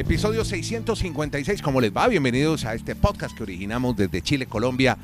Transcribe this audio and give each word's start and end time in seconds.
Episodio 0.00 0.46
656, 0.46 1.60
¿cómo 1.60 1.78
les 1.78 1.94
va? 1.94 2.08
Bienvenidos 2.08 2.64
a 2.64 2.74
este 2.74 2.96
podcast 2.96 3.36
que 3.36 3.42
originamos 3.42 3.94
desde 3.94 4.22
Chile, 4.22 4.46
Colombia 4.46 4.96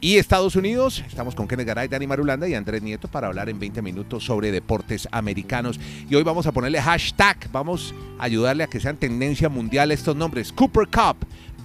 y 0.00 0.16
Estados 0.18 0.54
Unidos. 0.54 1.02
Estamos 1.08 1.34
con 1.34 1.48
Kenneth 1.48 1.66
Garay, 1.66 1.88
Dani 1.88 2.06
Marulanda 2.06 2.48
y 2.48 2.54
Andrés 2.54 2.80
Nieto 2.80 3.08
para 3.08 3.26
hablar 3.26 3.48
en 3.48 3.58
20 3.58 3.82
minutos 3.82 4.24
sobre 4.24 4.52
deportes 4.52 5.08
americanos. 5.10 5.80
Y 6.08 6.14
hoy 6.14 6.22
vamos 6.22 6.46
a 6.46 6.52
ponerle 6.52 6.80
hashtag, 6.80 7.50
vamos 7.50 7.92
a 8.16 8.24
ayudarle 8.26 8.62
a 8.62 8.68
que 8.68 8.78
sean 8.78 8.96
tendencia 8.96 9.48
mundial 9.48 9.90
estos 9.90 10.14
nombres. 10.14 10.52
Cooper 10.52 10.86
Cup, 10.86 11.16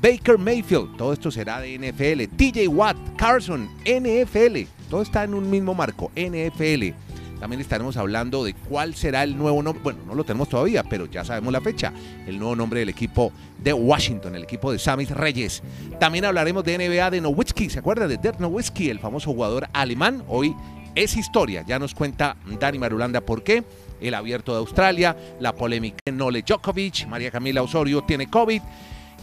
Baker 0.01 0.39
Mayfield, 0.39 0.97
todo 0.97 1.13
esto 1.13 1.29
será 1.29 1.59
de 1.59 1.77
NFL. 1.77 2.35
TJ 2.35 2.67
Watt, 2.69 2.97
Carson, 3.17 3.69
NFL, 3.85 4.61
todo 4.89 5.03
está 5.03 5.23
en 5.23 5.35
un 5.35 5.47
mismo 5.47 5.75
marco, 5.75 6.11
NFL. 6.15 7.02
También 7.43 7.59
estaremos 7.59 7.97
hablando 7.97 8.45
de 8.45 8.53
cuál 8.53 8.95
será 8.95 9.21
el 9.21 9.37
nuevo 9.37 9.61
nombre. 9.61 9.83
Bueno, 9.83 9.99
no 10.07 10.15
lo 10.15 10.23
tenemos 10.23 10.47
todavía, 10.47 10.81
pero 10.81 11.07
ya 11.07 11.25
sabemos 11.25 11.51
la 11.51 11.59
fecha. 11.59 11.91
El 12.25 12.39
nuevo 12.39 12.55
nombre 12.55 12.79
del 12.79 12.87
equipo 12.87 13.33
de 13.57 13.73
Washington, 13.73 14.37
el 14.37 14.43
equipo 14.43 14.71
de 14.71 14.79
Sammy 14.79 15.03
Reyes. 15.03 15.61
También 15.99 16.23
hablaremos 16.23 16.63
de 16.63 16.77
NBA 16.77 17.11
de 17.11 17.19
Nowitzki. 17.19 17.69
¿Se 17.69 17.79
acuerda 17.79 18.07
de 18.07 18.15
Dirk 18.15 18.39
Nowitzki, 18.39 18.89
el 18.89 18.99
famoso 18.99 19.33
jugador 19.33 19.67
alemán? 19.73 20.23
Hoy 20.29 20.55
es 20.95 21.17
historia. 21.17 21.65
Ya 21.67 21.79
nos 21.79 21.93
cuenta 21.93 22.37
Dani 22.61 22.79
Marulanda 22.79 23.19
por 23.19 23.43
qué. 23.43 23.65
El 23.99 24.13
abierto 24.13 24.53
de 24.53 24.59
Australia, 24.59 25.17
la 25.41 25.51
polémica 25.51 25.97
en 26.05 26.15
Nole 26.15 26.43
Djokovic, 26.43 27.07
María 27.07 27.29
Camila 27.29 27.61
Osorio 27.61 28.03
tiene 28.03 28.29
COVID 28.29 28.61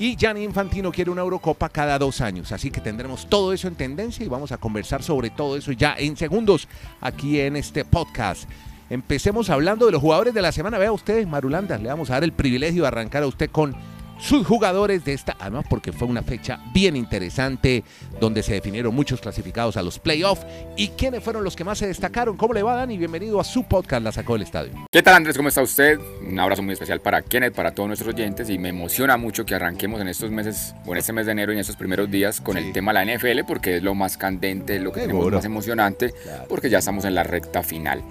y 0.01 0.17
Gianni 0.17 0.45
Infantino 0.45 0.91
quiere 0.91 1.11
una 1.11 1.21
Eurocopa 1.21 1.69
cada 1.69 1.99
dos 1.99 2.23
años. 2.23 2.53
Así 2.53 2.71
que 2.71 2.81
tendremos 2.81 3.29
todo 3.29 3.53
eso 3.53 3.69
en 3.69 3.75
tendencia 3.75 4.25
y 4.25 4.31
vamos 4.31 4.51
a 4.51 4.57
conversar 4.57 5.03
sobre 5.03 5.29
todo 5.29 5.59
eso 5.59 5.73
ya 5.73 5.95
en 5.99 6.17
segundos 6.17 6.69
aquí 7.03 7.39
en 7.39 7.55
este 7.55 7.85
podcast. 7.85 8.49
Empecemos 8.89 9.51
hablando 9.51 9.85
de 9.85 9.93
los 9.93 10.01
jugadores 10.01 10.33
de 10.33 10.41
la 10.41 10.53
semana. 10.53 10.79
Vea 10.79 10.91
usted, 10.91 11.27
Marulanda, 11.27 11.77
le 11.77 11.91
vamos 11.91 12.09
a 12.09 12.15
dar 12.15 12.25
el 12.25 12.33
privilegio 12.33 12.81
de 12.83 12.89
arrancar 12.89 13.25
a 13.25 13.27
usted 13.27 13.51
con 13.51 13.77
sus 14.21 14.47
jugadores 14.47 15.05
de 15.05 15.15
esta, 15.15 15.37
además 15.41 15.65
porque 15.69 15.93
fue 15.93 16.07
una 16.07 16.23
fecha 16.23 16.61
bien 16.75 16.95
interesante 16.95 17.85
donde 18.21 18.43
se 18.43 18.53
definieron 18.53 18.95
muchos 18.95 19.21
clasificados 19.21 19.77
a 19.77 19.83
los 19.83 19.99
playoffs 19.99 20.47
y 20.77 20.89
quiénes 20.89 21.25
fueron 21.25 21.43
los 21.43 21.57
que 21.57 21.65
más 21.65 21.79
se 21.79 21.87
destacaron. 21.87 22.37
¿Cómo 22.37 22.53
le 22.53 22.63
va 22.63 22.75
Dani? 22.75 22.99
Bienvenido 22.99 23.41
a 23.41 23.45
su 23.45 23.65
podcast 23.65 24.03
La 24.05 24.13
Sacó 24.13 24.35
del 24.35 24.43
Estadio. 24.43 24.73
¿Qué 24.93 25.03
tal 25.03 25.15
Andrés? 25.15 25.37
¿Cómo 25.37 25.49
está 25.49 25.63
usted? 25.63 25.99
Un 26.27 26.39
abrazo 26.39 26.63
muy 26.63 26.75
especial 26.75 27.01
para 27.01 27.23
Kenneth, 27.23 27.55
para 27.55 27.73
todos 27.73 27.89
nuestros 27.89 28.15
oyentes 28.15 28.51
y 28.51 28.59
me 28.59 28.69
emociona 28.69 29.17
mucho 29.17 29.47
que 29.47 29.55
arranquemos 29.55 30.01
en 30.01 30.09
estos 30.09 30.31
meses, 30.31 30.75
o 30.85 30.93
en 30.93 30.99
este 30.99 31.13
mes 31.13 31.27
de 31.27 31.33
enero 31.33 31.53
y 31.53 31.57
en 31.57 31.61
estos 31.61 31.77
primeros 31.77 32.11
días 32.11 32.41
con 32.41 32.57
el 32.57 32.73
tema 32.73 32.93
de 32.93 33.05
la 33.05 33.17
NFL 33.17 33.45
porque 33.47 33.79
es 33.79 33.83
lo 33.83 33.95
más 33.95 34.19
candente, 34.19 34.79
lo 34.81 34.93
que 34.93 35.01
tenemos 35.01 35.31
más 35.33 35.45
emocionante 35.45 36.13
porque 36.49 36.69
ya 36.69 36.79
estamos 36.79 37.05
en 37.05 37.15
la 37.15 37.23
recta 37.23 37.63
final. 37.63 38.03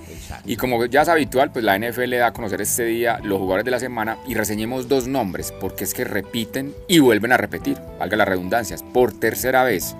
Y 0.45 0.55
como 0.55 0.83
ya 0.85 1.03
es 1.03 1.09
habitual, 1.09 1.51
pues 1.51 1.63
la 1.63 1.77
NFL 1.77 2.17
da 2.17 2.27
a 2.27 2.33
conocer 2.33 2.61
este 2.61 2.85
día 2.85 3.19
los 3.23 3.37
jugadores 3.37 3.65
de 3.65 3.71
la 3.71 3.79
semana 3.79 4.17
y 4.27 4.33
reseñemos 4.33 4.87
dos 4.87 5.07
nombres 5.07 5.53
porque 5.59 5.83
es 5.83 5.93
que 5.93 5.98
repiten 6.03 6.73
y 6.87 6.99
vuelven 6.99 7.31
a 7.31 7.37
repetir, 7.37 7.77
valga 7.99 8.17
las 8.17 8.27
redundancias, 8.27 8.83
por 8.83 9.13
tercera 9.13 9.63
vez. 9.63 9.95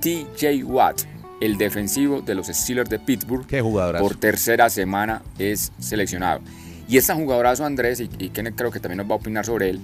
TJ 0.00 0.64
Watt, 0.64 1.02
el 1.40 1.58
defensivo 1.58 2.20
de 2.22 2.34
los 2.34 2.46
Steelers 2.46 2.88
de 2.90 2.98
Pittsburgh, 2.98 3.46
Qué 3.46 3.62
por 3.62 4.16
tercera 4.16 4.70
semana 4.70 5.22
es 5.38 5.72
seleccionado. 5.78 6.40
Y 6.88 6.96
este 6.96 7.12
jugadorazo 7.12 7.64
Andrés, 7.64 8.00
y, 8.00 8.10
y 8.18 8.30
Kenneth 8.30 8.56
creo 8.56 8.70
que 8.70 8.80
también 8.80 8.98
nos 8.98 9.10
va 9.10 9.14
a 9.14 9.18
opinar 9.18 9.44
sobre 9.46 9.70
él, 9.70 9.80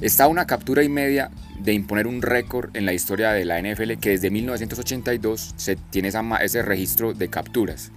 está 0.00 0.24
a 0.24 0.28
una 0.28 0.46
captura 0.46 0.82
y 0.82 0.88
media 0.88 1.30
de 1.60 1.72
imponer 1.72 2.06
un 2.06 2.22
récord 2.22 2.74
en 2.76 2.86
la 2.86 2.92
historia 2.92 3.32
de 3.32 3.44
la 3.44 3.60
NFL 3.60 3.94
que 4.00 4.10
desde 4.10 4.30
1982 4.30 5.54
se 5.56 5.76
tiene 5.76 6.10
ese 6.40 6.62
registro 6.62 7.14
de 7.14 7.28
capturas. 7.28 7.90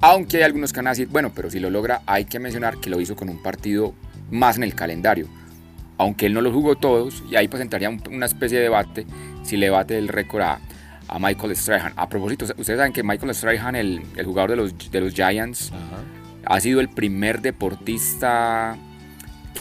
Aunque 0.00 0.38
hay 0.38 0.42
algunos 0.42 0.72
que 0.72 0.80
van 0.80 0.88
a 0.88 0.90
decir, 0.90 1.08
bueno, 1.08 1.32
pero 1.34 1.50
si 1.50 1.58
lo 1.58 1.70
logra, 1.70 2.02
hay 2.06 2.26
que 2.26 2.38
mencionar 2.38 2.78
que 2.78 2.90
lo 2.90 3.00
hizo 3.00 3.16
con 3.16 3.28
un 3.28 3.42
partido 3.42 3.94
más 4.30 4.56
en 4.56 4.64
el 4.64 4.74
calendario 4.74 5.28
aunque 5.98 6.26
él 6.26 6.34
no 6.34 6.40
lo 6.40 6.52
jugó 6.52 6.76
todos, 6.76 7.22
y 7.30 7.36
ahí 7.36 7.48
pues 7.48 7.62
entraría 7.62 7.90
una 8.10 8.26
especie 8.26 8.58
de 8.58 8.64
debate 8.64 9.06
si 9.42 9.56
le 9.56 9.70
bate 9.70 9.96
el 9.98 10.08
récord 10.08 10.42
a, 10.42 10.60
Michael 11.20 11.54
Strahan. 11.54 11.92
A 11.94 12.08
propósito, 12.08 12.44
ustedes 12.44 12.78
saben 12.78 12.92
que 12.92 13.04
Michael 13.04 13.32
Strahan, 13.32 13.76
el, 13.76 14.02
jugador 14.24 14.50
de 14.50 14.56
los, 14.56 14.90
de 14.90 15.00
los 15.00 15.14
Giants, 15.14 15.72
ha 16.44 16.60
sido 16.60 16.80
el 16.80 16.88
primer 16.88 17.40
deportista 17.40 18.76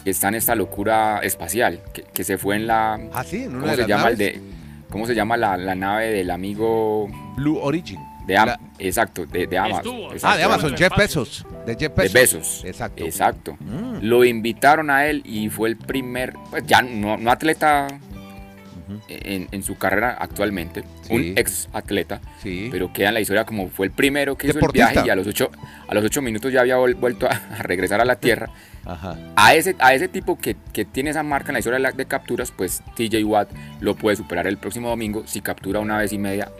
que 0.03 0.09
está 0.09 0.29
en 0.29 0.35
esta 0.35 0.55
locura 0.55 1.19
espacial, 1.19 1.81
que, 2.13 2.23
se 2.23 2.39
fue 2.39 2.55
en 2.55 2.65
la... 2.65 2.99
Ah, 3.13 3.23
sí, 3.23 3.45
¿cómo, 3.45 3.75
se 3.75 3.87
llama 3.87 4.09
el 4.09 4.17
de, 4.17 4.41
¿Cómo 4.89 5.05
se 5.05 5.13
llama 5.13 5.37
la, 5.37 5.55
la 5.55 5.75
nave 5.75 6.11
del 6.11 6.31
amigo... 6.31 7.07
Blue 7.35 7.59
Origin. 7.59 7.99
De 8.25 8.57
Exacto, 8.79 9.25
de, 9.25 9.57
Amazon. 9.57 9.95
ah, 10.23 10.37
de 10.37 10.43
Amazon, 10.43 10.75
Jeff 10.75 10.95
Bezos. 10.97 11.45
De 11.65 11.75
Jeff 11.75 11.95
Bezos. 11.95 12.63
Exacto. 12.65 13.05
Exacto. 13.05 13.57
Mm. 13.59 13.99
Lo 14.01 14.25
invitaron 14.25 14.89
a 14.89 15.05
él 15.05 15.21
y 15.25 15.49
fue 15.49 15.69
el 15.69 15.77
primer, 15.77 16.33
pues 16.49 16.63
ya 16.65 16.81
no, 16.81 17.13
atleta 17.29 17.87
en, 19.07 19.63
su 19.63 19.77
carrera 19.77 20.17
actualmente, 20.19 20.83
un 21.09 21.33
ex 21.35 21.69
atleta, 21.73 22.21
pero 22.71 22.91
queda 22.93 23.09
en 23.09 23.15
la 23.15 23.21
historia 23.21 23.45
como 23.45 23.69
fue 23.69 23.87
el 23.87 23.91
primero 23.91 24.37
que 24.37 24.47
hizo 24.47 24.59
el 24.59 24.71
viaje 24.71 25.01
y 25.05 25.09
a 25.09 25.15
los 25.15 25.27
ocho, 25.27 25.49
a 25.87 25.93
los 25.93 26.03
ocho 26.03 26.21
minutos 26.21 26.51
ya 26.51 26.61
había 26.61 26.77
vuelto 26.77 27.27
a, 27.27 27.61
regresar 27.61 28.01
a 28.01 28.05
la 28.05 28.15
Tierra. 28.15 28.49
A, 29.35 29.55
ese, 29.55 29.75
a 29.79 29.95
ese 29.95 30.07
tipo 30.07 30.37
que, 30.37 30.55
que, 30.71 30.85
tiene 30.85 31.09
esa 31.09 31.23
marca 31.23 31.49
en 31.49 31.53
la 31.53 31.59
historia 31.59 31.79
de, 31.79 31.97
de 31.97 32.05
capturas, 32.05 32.53
pues 32.55 32.83
TJ 32.95 33.23
Watt 33.23 33.49
lo 33.79 33.95
puede 33.95 34.15
superar 34.15 34.45
el 34.45 34.59
próximo 34.59 34.89
domingo 34.89 35.23
si 35.25 35.41
captura 35.41 35.79
una 35.79 35.97
vez 35.97 36.13
y 36.13 36.19
media 36.19 36.51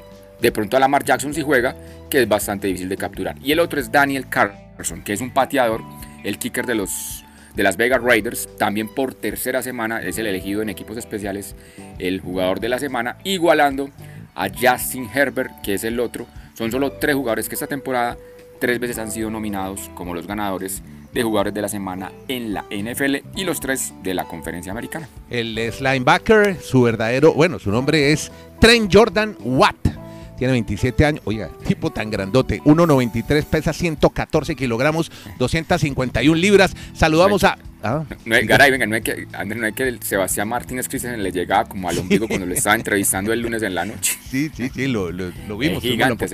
de 0.41 0.51
pronto 0.51 0.78
a 0.78 0.79
Lamar 0.79 1.03
Jackson 1.03 1.34
si 1.34 1.41
juega, 1.41 1.75
que 2.09 2.22
es 2.22 2.28
bastante 2.28 2.68
difícil 2.68 2.90
de 2.90 2.97
capturar. 2.97 3.35
Y 3.41 3.51
el 3.51 3.59
otro 3.59 3.79
es 3.79 3.91
Daniel 3.91 4.28
Carson, 4.29 5.03
que 5.03 5.13
es 5.13 5.22
un 5.22 5.31
pateador, 5.31 5.81
el 6.23 6.38
kicker 6.38 6.66
de 6.66 6.75
los 6.75 7.22
de 7.56 7.63
las 7.63 7.78
Vegas 7.78 8.01
Raiders, 8.01 8.50
también 8.57 8.90
por 8.94 9.13
tercera 9.13 9.63
semana 9.63 10.01
es 10.01 10.18
el 10.18 10.28
elegido 10.28 10.62
en 10.62 10.69
equipos 10.69 10.97
especiales 10.97 11.56
el 12.00 12.19
jugador 12.19 12.59
de 12.59 12.69
la 12.69 12.79
semana, 12.79 13.18
igualando 13.23 13.90
a 14.35 14.50
Justin 14.50 15.09
Herbert, 15.13 15.62
que 15.62 15.75
es 15.75 15.84
el 15.85 16.00
otro. 16.00 16.28
Son 16.53 16.69
solo 16.69 16.91
tres 16.94 17.16
jugadores 17.16 17.47
que 17.47 17.56
esta 17.56 17.67
temporada 17.67 18.17
tres 18.59 18.79
veces 18.79 18.97
han 18.97 19.12
sido 19.12 19.29
nominados 19.29 19.90
como 19.96 20.13
los 20.13 20.28
ganadores 20.28 20.81
de 21.13 21.23
jugadores 21.23 21.53
de 21.53 21.62
la 21.62 21.69
semana 21.69 22.12
en 22.28 22.53
la 22.53 22.66
NFL 22.69 23.16
y 23.35 23.46
los 23.46 23.62
tres 23.62 23.94
de 24.03 24.13
la 24.13 24.25
conferencia 24.25 24.72
americana. 24.72 25.07
El 25.29 25.56
linebacker, 25.56 26.57
su 26.62 26.81
verdadero, 26.81 27.34
bueno, 27.34 27.57
su 27.57 27.72
nombre 27.72 28.12
es 28.12 28.31
Trent 28.59 28.94
Jordan 28.94 29.38
Watt 29.40 29.96
tiene 30.38 30.53
27 30.53 31.06
años, 31.06 31.22
oiga, 31.25 31.50
tipo 31.68 31.91
tan 31.91 32.09
grandote, 32.09 32.62
1,93, 32.63 33.46
pesa 33.46 33.73
114 33.73 34.56
kilogramos, 34.56 35.12
251 35.38 36.35
libras. 36.35 36.73
Saludamos 36.94 37.44
a... 37.44 37.57
Ah, 37.84 38.03
no, 38.25 38.35
Garay, 38.44 38.72
venga, 38.72 38.88
no 38.88 38.96
es 38.96 39.03
que, 39.03 39.28
Andrés, 39.34 39.62
no 39.62 39.68
es 39.68 39.75
que 39.75 39.97
Sebastián 40.01 40.47
Martínez 40.47 40.88
Christensen 40.90 41.22
le 41.22 41.31
llegaba 41.31 41.66
como 41.66 41.88
al 41.88 42.00
ombligo 42.00 42.28
cuando 42.28 42.47
le 42.47 42.56
estaba 42.56 42.75
entrevistando 42.75 43.31
el 43.31 43.41
lunes 43.41 43.62
en 43.62 43.75
la 43.75 43.85
noche. 43.85 44.18
Sí, 44.28 44.50
sí, 44.56 44.69
sí, 44.73 44.88
lo, 44.88 45.12
vimos. 45.57 45.84
gigante 45.84 46.25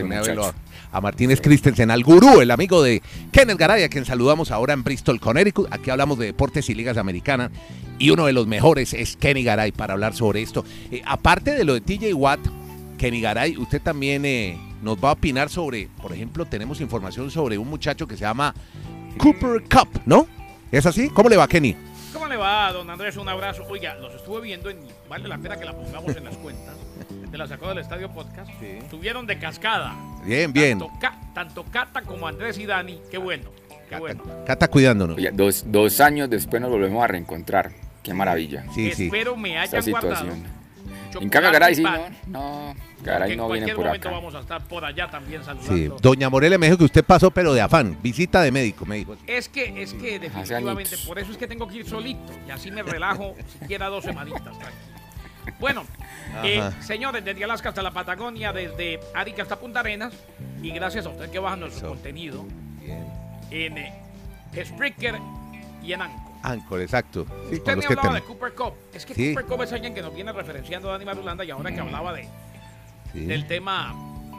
a, 0.93 1.01
Martínez 1.01 1.41
Christensen, 1.41 1.91
al 1.91 2.03
gurú, 2.03 2.39
el 2.39 2.51
amigo 2.51 2.81
de 2.81 3.01
Kenneth 3.31 3.57
Garay, 3.57 3.83
a 3.83 3.89
quien 3.89 4.05
saludamos 4.05 4.49
ahora 4.51 4.73
en 4.73 4.83
Bristol, 4.83 5.19
Connecticut. 5.19 5.67
Aquí 5.71 5.89
hablamos 5.89 6.17
de 6.19 6.27
deportes 6.27 6.69
y 6.69 6.73
ligas 6.73 6.97
americanas. 6.97 7.51
Y 7.99 8.09
uno 8.09 8.25
de 8.25 8.33
los 8.33 8.47
mejores 8.47 8.93
es 8.93 9.15
Kenny 9.15 9.43
Garay 9.43 9.71
para 9.71 9.93
hablar 9.93 10.15
sobre 10.15 10.41
esto. 10.41 10.65
Eh, 10.91 11.01
aparte 11.05 11.53
de 11.53 11.63
lo 11.65 11.73
de 11.75 11.81
TJ 11.81 12.13
Watt, 12.13 12.39
Kenny 13.01 13.19
Garay, 13.19 13.57
usted 13.57 13.81
también 13.81 14.23
eh, 14.25 14.59
nos 14.83 14.95
va 15.03 15.09
a 15.09 15.13
opinar 15.13 15.49
sobre, 15.49 15.89
por 15.99 16.13
ejemplo, 16.13 16.45
tenemos 16.45 16.79
información 16.81 17.31
sobre 17.31 17.57
un 17.57 17.67
muchacho 17.67 18.05
que 18.05 18.15
se 18.15 18.21
llama 18.21 18.53
Cooper 19.17 19.63
Cup, 19.63 20.01
¿no? 20.05 20.27
¿Es 20.71 20.85
así? 20.85 21.09
¿Cómo 21.09 21.27
le 21.27 21.35
va, 21.35 21.47
Kenny? 21.47 21.75
¿Cómo 22.13 22.27
le 22.27 22.37
va, 22.37 22.71
don 22.71 22.87
Andrés? 22.91 23.17
Un 23.17 23.27
abrazo. 23.27 23.65
Oiga, 23.67 23.95
los 23.95 24.13
estuve 24.13 24.41
viendo 24.41 24.69
y 24.69 24.75
vale 25.09 25.27
la 25.27 25.39
pena 25.39 25.57
que 25.57 25.65
la 25.65 25.75
pongamos 25.75 26.15
en 26.15 26.25
las 26.25 26.37
cuentas. 26.37 26.75
De 27.31 27.37
la 27.39 27.47
sacó 27.47 27.69
del 27.69 27.79
Estadio 27.79 28.11
Podcast. 28.11 28.51
Sí. 28.59 28.67
Estuvieron 28.67 29.25
de 29.25 29.39
cascada. 29.39 29.95
Bien, 30.23 30.53
bien. 30.53 30.77
Tanto, 31.33 31.65
Cata 31.71 32.03
como 32.03 32.27
Andrés 32.27 32.59
y 32.59 32.67
Dani. 32.67 33.01
Qué 33.09 33.17
bueno. 33.17 33.49
Qué 33.89 33.97
bueno. 33.97 34.21
Cata 34.45 34.67
cuidándonos. 34.67 35.17
dos, 35.33 35.63
dos, 35.65 35.99
años 36.01 36.29
después 36.29 36.61
nos 36.61 36.69
volvemos 36.69 37.03
a 37.03 37.07
reencontrar. 37.07 37.71
Qué 38.03 38.13
maravilla. 38.13 38.63
Sí, 38.75 38.89
Espero 38.89 39.35
me 39.35 39.57
hayan 39.57 39.89
guardado. 39.89 40.60
En 41.19 41.29
cambio, 41.29 41.51
Garay 41.51 41.75
sí, 41.75 41.83
no. 41.83 42.09
no 42.27 42.75
Garay 43.03 43.35
no 43.35 43.49
viene 43.49 43.73
por 43.73 43.87
acá. 43.87 44.11
vamos 44.11 44.35
a 44.35 44.39
estar 44.39 44.61
por 44.67 44.85
allá 44.85 45.09
también 45.09 45.43
saludando. 45.43 45.75
Sí, 45.75 45.89
doña 46.01 46.29
Morelia 46.29 46.57
me 46.57 46.67
dijo 46.67 46.77
que 46.77 46.85
usted 46.85 47.03
pasó, 47.03 47.31
pero 47.31 47.53
de 47.53 47.61
afán, 47.61 47.97
visita 48.01 48.41
de 48.41 48.51
médico, 48.51 48.85
me 48.85 48.97
dijo. 48.97 49.15
Es 49.27 49.49
que, 49.49 49.81
es 49.81 49.93
que 49.93 50.19
definitivamente, 50.19 50.97
por 51.05 51.19
eso 51.19 51.31
es 51.31 51.37
que 51.37 51.47
tengo 51.47 51.67
que 51.67 51.77
ir 51.77 51.89
solito 51.89 52.31
y 52.47 52.51
así 52.51 52.71
me 52.71 52.83
relajo 52.83 53.35
siquiera 53.59 53.87
dos 53.87 54.03
semanitas. 54.03 54.55
Bueno, 55.59 55.85
eh, 56.43 56.61
señores, 56.81 57.25
desde 57.25 57.43
Alaska 57.43 57.69
hasta 57.69 57.81
la 57.81 57.91
Patagonia, 57.91 58.53
desde 58.53 58.99
Arica 59.13 59.41
hasta 59.41 59.59
Punta 59.59 59.79
Arenas, 59.79 60.13
y 60.61 60.71
gracias 60.71 61.05
a 61.05 61.09
usted 61.09 61.29
que 61.31 61.39
baja 61.39 61.55
nuestro 61.55 61.89
contenido 61.89 62.45
en 63.49 63.77
eh, 63.77 63.93
Spreaker 64.63 65.15
y 65.83 65.93
en 65.93 66.01
Anco. 66.01 66.30
Anchor, 66.43 66.81
exacto. 66.81 67.25
Usted 67.51 67.77
me 67.77 67.85
hablaba 67.85 68.15
de 68.15 68.21
Cooper 68.21 68.53
Cup. 68.53 68.73
Es 68.93 69.05
que 69.05 69.13
Cooper 69.13 69.45
Cup 69.45 69.63
es 69.63 69.73
alguien 69.73 69.93
que 69.93 70.01
nos 70.01 70.13
viene 70.13 70.31
referenciando 70.31 70.89
a 70.89 70.93
Dani 70.93 71.05
Marulanda 71.05 71.43
y 71.43 71.51
ahora 71.51 71.71
que 71.71 71.79
hablaba 71.79 72.13
de 72.13 72.27
del 73.13 73.45
tema 73.45 73.93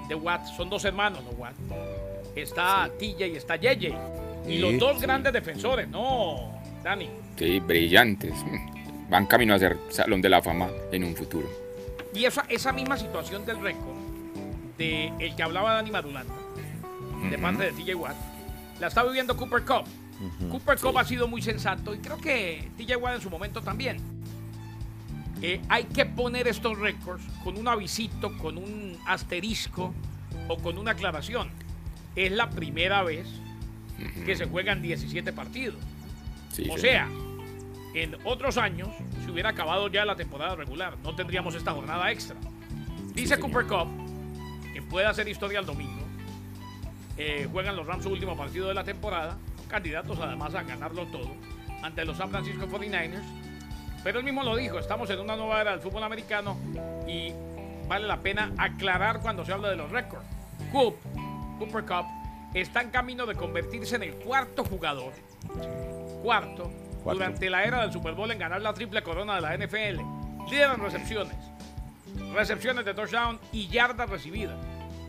de 0.08 0.14
Watt, 0.14 0.46
son 0.56 0.70
dos 0.70 0.84
hermanos 0.84 1.22
los 1.25 1.38
Watt. 1.38 1.54
Está 2.34 2.90
TJ 2.99 3.26
y 3.28 3.37
está 3.37 3.56
JJ. 3.56 3.94
Y 4.49 4.58
los 4.58 4.78
dos 4.78 5.00
grandes 5.00 5.32
defensores, 5.32 5.88
¿no, 5.88 6.60
Dani? 6.82 7.08
Sí, 7.37 7.60
brillantes. 7.60 8.34
van 9.08 9.26
camino 9.26 9.55
a 9.55 9.58
ser 9.58 9.76
Salón 9.90 10.22
de 10.22 10.28
la 10.31 10.43
Fama 10.43 10.70
en 10.90 11.05
un 11.05 11.14
futuro. 11.14 11.48
Y 12.14 12.25
esa, 12.25 12.44
esa 12.48 12.72
misma 12.72 12.96
situación 12.96 13.44
del 13.44 13.60
récord, 13.60 13.96
de 14.78 15.12
el 15.19 15.37
que 15.37 15.43
hablaba 15.43 15.75
Dani 15.75 15.90
Madulanda, 15.90 16.34
de 17.31 17.38
parte 17.38 17.64
de 17.64 17.72
TJ 17.72 17.94
Watt, 17.94 18.16
la 18.81 18.88
está 18.88 19.05
viviendo 19.05 19.37
Cooper 19.37 19.62
Cup. 19.64 19.84
Cooper 20.50 20.78
Cup 20.78 20.98
ha 20.98 21.04
sido 21.04 21.26
muy 21.28 21.42
sensato 21.42 21.94
y 21.94 21.98
creo 21.98 22.19
que 22.19 22.70
TJ 22.76 22.96
Watt 22.96 23.16
en 23.16 23.20
su 23.20 23.30
momento 23.30 23.60
también. 23.62 23.98
Eh, 25.40 25.60
hay 25.69 25.84
que 25.84 26.06
poner 26.06 26.46
estos 26.46 26.78
récords 26.78 27.24
con 27.42 27.58
un 27.58 27.66
avisito, 27.66 28.36
con 28.38 28.58
un 28.58 28.96
asterisco 29.06 29.92
o 30.48 30.56
con 30.58 30.78
una 30.78 30.92
aclaración. 30.92 31.50
Es 32.14 32.30
la 32.30 32.50
primera 32.50 33.02
vez 33.02 33.26
que 34.24 34.36
se 34.36 34.46
juegan 34.46 34.82
17 34.82 35.32
partidos. 35.32 35.76
o 36.70 36.78
sea, 36.78 37.08
en 37.94 38.16
otros 38.24 38.56
años 38.56 38.88
se 39.24 39.30
hubiera 39.30 39.50
acabado 39.50 39.88
ya 39.88 40.04
la 40.04 40.16
temporada 40.16 40.54
regular. 40.54 40.96
No 41.02 41.14
tendríamos 41.14 41.54
esta 41.54 41.72
jornada 41.72 42.10
extra. 42.10 42.36
Dice 43.14 43.38
Cooper 43.38 43.66
Cup 43.66 43.88
que 44.72 44.80
puede 44.80 45.06
hacer 45.06 45.28
historia 45.28 45.58
el 45.58 45.66
domingo. 45.66 46.02
Eh, 47.19 47.46
juegan 47.50 47.76
los 47.76 47.86
Rams 47.86 48.04
su 48.04 48.10
último 48.10 48.36
partido 48.36 48.69
de 48.69 48.74
la 48.74 48.84
temporada. 48.84 49.36
Candidatos 49.72 50.19
además 50.20 50.54
a 50.54 50.64
ganarlo 50.64 51.06
todo 51.06 51.34
ante 51.82 52.04
los 52.04 52.19
San 52.19 52.28
Francisco 52.28 52.66
49ers. 52.66 53.22
Pero 54.04 54.19
él 54.19 54.24
mismo 54.26 54.42
lo 54.42 54.54
dijo, 54.54 54.78
estamos 54.78 55.08
en 55.08 55.19
una 55.19 55.34
nueva 55.34 55.62
era 55.62 55.70
del 55.70 55.80
fútbol 55.80 56.02
americano 56.02 56.58
y 57.08 57.32
vale 57.88 58.06
la 58.06 58.20
pena 58.20 58.52
aclarar 58.58 59.20
cuando 59.20 59.46
se 59.46 59.52
habla 59.54 59.70
de 59.70 59.76
los 59.76 59.90
récords. 59.90 60.26
Coop, 60.72 60.96
Cooper 61.58 61.84
Cup, 61.86 62.04
está 62.52 62.82
en 62.82 62.90
camino 62.90 63.24
de 63.24 63.34
convertirse 63.34 63.96
en 63.96 64.02
el 64.02 64.14
cuarto 64.16 64.62
jugador, 64.62 65.14
cuarto, 66.22 66.70
durante 67.02 67.48
la 67.48 67.64
era 67.64 67.80
del 67.80 67.94
Super 67.94 68.12
Bowl 68.12 68.30
en 68.30 68.38
ganar 68.38 68.60
la 68.60 68.74
triple 68.74 69.02
corona 69.02 69.36
de 69.36 69.40
la 69.40 69.56
NFL. 69.56 70.50
Líder 70.50 70.72
en 70.74 70.80
recepciones, 70.80 71.36
recepciones 72.34 72.84
de 72.84 72.92
touchdown 72.92 73.40
y 73.52 73.69
yardas 73.69 74.10
recibidas. 74.10 74.58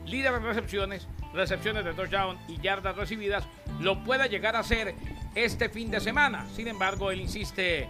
Líder 0.05 0.35
en 0.35 0.43
recepciones, 0.43 1.05
recepciones 1.33 1.83
de 1.85 1.93
touchdown 1.93 2.37
y 2.47 2.59
yardas 2.61 2.95
recibidas. 2.95 3.45
Lo 3.79 4.03
puede 4.03 4.29
llegar 4.29 4.55
a 4.55 4.59
hacer 4.59 4.95
este 5.35 5.69
fin 5.69 5.91
de 5.91 5.99
semana. 5.99 6.45
Sin 6.55 6.67
embargo, 6.67 7.11
él 7.11 7.21
insiste 7.21 7.89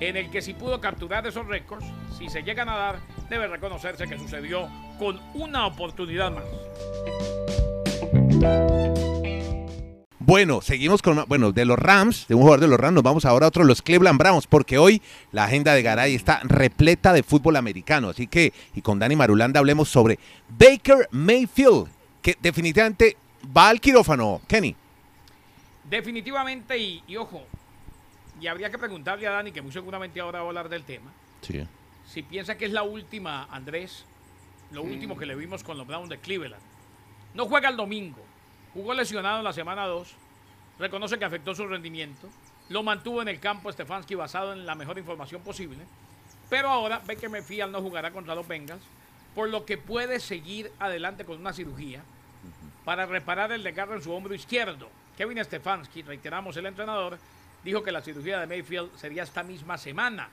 en 0.00 0.16
el 0.16 0.30
que 0.30 0.42
si 0.42 0.54
pudo 0.54 0.80
capturar 0.80 1.26
esos 1.26 1.46
récords, 1.46 1.86
si 2.18 2.28
se 2.28 2.42
llegan 2.42 2.68
a 2.68 2.76
dar, 2.76 2.98
debe 3.28 3.46
reconocerse 3.48 4.06
que 4.06 4.18
sucedió 4.18 4.68
con 4.98 5.20
una 5.34 5.66
oportunidad 5.66 6.32
más. 6.32 6.44
Bueno, 10.26 10.60
seguimos 10.60 11.02
con, 11.02 11.24
bueno, 11.28 11.52
de 11.52 11.64
los 11.64 11.78
Rams, 11.78 12.26
de 12.26 12.34
un 12.34 12.40
jugador 12.40 12.58
de 12.58 12.66
los 12.66 12.80
Rams, 12.80 12.96
nos 12.96 13.04
vamos 13.04 13.24
ahora 13.24 13.46
a 13.46 13.48
otro, 13.48 13.62
los 13.62 13.80
Cleveland 13.80 14.18
Browns, 14.18 14.48
porque 14.48 14.76
hoy 14.76 15.00
la 15.30 15.44
agenda 15.44 15.72
de 15.72 15.82
Garay 15.82 16.16
está 16.16 16.40
repleta 16.42 17.12
de 17.12 17.22
fútbol 17.22 17.54
americano. 17.54 18.08
Así 18.08 18.26
que, 18.26 18.52
y 18.74 18.82
con 18.82 18.98
Dani 18.98 19.14
Marulanda 19.14 19.60
hablemos 19.60 19.88
sobre 19.88 20.18
Baker 20.48 21.08
Mayfield, 21.12 21.86
que 22.26 22.36
definitivamente 22.40 23.16
va 23.56 23.68
al 23.68 23.80
quirófano, 23.80 24.40
Kenny. 24.48 24.74
Definitivamente, 25.84 26.76
y, 26.76 27.16
ojo, 27.16 27.44
y 28.40 28.48
habría 28.48 28.68
que 28.68 28.78
preguntarle 28.78 29.28
a 29.28 29.30
Dani, 29.30 29.52
que 29.52 29.62
muy 29.62 29.70
seguramente 29.70 30.18
ahora 30.18 30.40
va 30.40 30.46
a 30.46 30.48
hablar 30.48 30.68
del 30.68 30.82
tema. 30.82 31.12
Sí. 31.42 31.64
Si 32.04 32.24
piensa 32.24 32.58
que 32.58 32.64
es 32.64 32.72
la 32.72 32.82
última, 32.82 33.44
Andrés, 33.44 34.04
lo 34.72 34.82
último 34.82 35.16
que 35.16 35.24
le 35.24 35.36
vimos 35.36 35.62
con 35.62 35.78
los 35.78 35.86
Browns 35.86 36.08
de 36.08 36.18
Cleveland. 36.18 36.60
No 37.34 37.46
juega 37.46 37.68
el 37.68 37.76
domingo 37.76 38.24
Jugó 38.74 38.92
lesionado 38.92 39.38
en 39.38 39.44
la 39.44 39.52
semana 39.52 39.86
2. 39.86 40.12
Reconoce 40.80 41.18
que 41.18 41.24
afectó 41.24 41.54
su 41.54 41.66
rendimiento. 41.68 42.28
Lo 42.70 42.82
mantuvo 42.82 43.22
en 43.22 43.28
el 43.28 43.38
campo 43.38 43.70
Stefanski 43.70 44.16
basado 44.16 44.52
en 44.52 44.66
la 44.66 44.74
mejor 44.74 44.98
información 44.98 45.42
posible. 45.42 45.78
Pero 46.50 46.70
ahora 46.70 47.00
Baker 47.06 47.30
Mayfield 47.30 47.70
no 47.70 47.80
jugará 47.80 48.10
contra 48.10 48.34
los 48.34 48.48
Bengals, 48.48 48.82
por 49.34 49.48
lo 49.48 49.64
que 49.64 49.78
puede 49.78 50.18
seguir 50.18 50.72
adelante 50.80 51.24
con 51.24 51.38
una 51.38 51.52
cirugía 51.52 52.02
para 52.86 53.04
reparar 53.04 53.50
el 53.50 53.64
desgarro 53.64 53.96
en 53.96 54.02
su 54.02 54.12
hombro 54.12 54.32
izquierdo. 54.32 54.88
Kevin 55.18 55.44
Stefanski, 55.44 56.02
reiteramos 56.02 56.56
el 56.56 56.66
entrenador, 56.66 57.18
dijo 57.64 57.82
que 57.82 57.90
la 57.90 58.00
cirugía 58.00 58.38
de 58.38 58.46
Mayfield 58.46 58.94
sería 58.94 59.24
esta 59.24 59.42
misma 59.42 59.76
semana. 59.76 60.28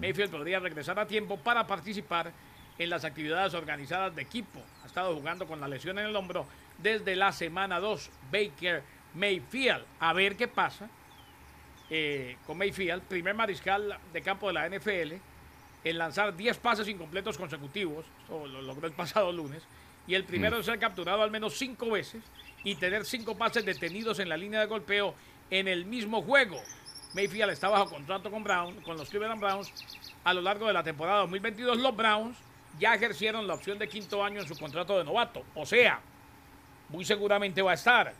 Mayfield 0.00 0.30
podría 0.30 0.60
regresar 0.60 0.98
a 0.98 1.06
tiempo 1.06 1.36
para 1.36 1.66
participar 1.66 2.32
en 2.78 2.88
las 2.88 3.04
actividades 3.04 3.52
organizadas 3.52 4.16
de 4.16 4.22
equipo. 4.22 4.60
Ha 4.82 4.86
estado 4.86 5.14
jugando 5.14 5.46
con 5.46 5.60
la 5.60 5.68
lesión 5.68 5.98
en 5.98 6.06
el 6.06 6.16
hombro 6.16 6.46
desde 6.78 7.14
la 7.16 7.32
semana 7.32 7.78
2. 7.78 8.10
Baker 8.32 8.82
Mayfield. 9.14 9.84
A 9.98 10.14
ver 10.14 10.36
qué 10.36 10.48
pasa 10.48 10.88
eh, 11.90 12.38
con 12.46 12.56
Mayfield, 12.56 13.02
primer 13.02 13.34
mariscal 13.34 13.98
de 14.10 14.22
campo 14.22 14.46
de 14.46 14.54
la 14.54 14.66
NFL, 14.70 15.16
en 15.84 15.98
lanzar 15.98 16.34
10 16.34 16.56
pases 16.56 16.88
incompletos 16.88 17.36
consecutivos. 17.36 18.06
Eso 18.24 18.46
lo 18.46 18.62
logró 18.62 18.86
el 18.86 18.94
pasado 18.94 19.30
lunes. 19.30 19.62
Y 20.06 20.14
el 20.14 20.24
primero 20.24 20.56
en 20.56 20.64
ser 20.64 20.78
capturado 20.78 21.22
al 21.22 21.30
menos 21.30 21.56
5 21.56 21.90
veces 21.90 22.22
y 22.64 22.74
tener 22.74 23.04
5 23.04 23.36
pases 23.36 23.64
detenidos 23.64 24.18
en 24.18 24.28
la 24.28 24.36
línea 24.36 24.60
de 24.60 24.66
golpeo 24.66 25.14
en 25.50 25.68
el 25.68 25.84
mismo 25.84 26.22
juego. 26.22 26.60
Mayfield 27.14 27.50
está 27.50 27.68
bajo 27.68 27.90
contrato 27.90 28.30
con 28.30 28.44
Brown, 28.44 28.74
con 28.82 28.96
los 28.96 29.08
Cleveland 29.08 29.40
Browns 29.40 29.72
a 30.24 30.34
lo 30.34 30.40
largo 30.40 30.66
de 30.66 30.72
la 30.72 30.82
temporada 30.82 31.20
2022. 31.20 31.78
Los 31.78 31.96
Browns 31.96 32.36
ya 32.78 32.94
ejercieron 32.94 33.46
la 33.46 33.54
opción 33.54 33.78
de 33.78 33.88
quinto 33.88 34.22
año 34.22 34.40
en 34.40 34.46
su 34.46 34.56
contrato 34.56 34.96
de 34.98 35.04
novato. 35.04 35.44
O 35.54 35.66
sea, 35.66 36.00
muy 36.88 37.04
seguramente 37.04 37.62
va 37.62 37.72
a 37.72 37.74
estar, 37.74 38.14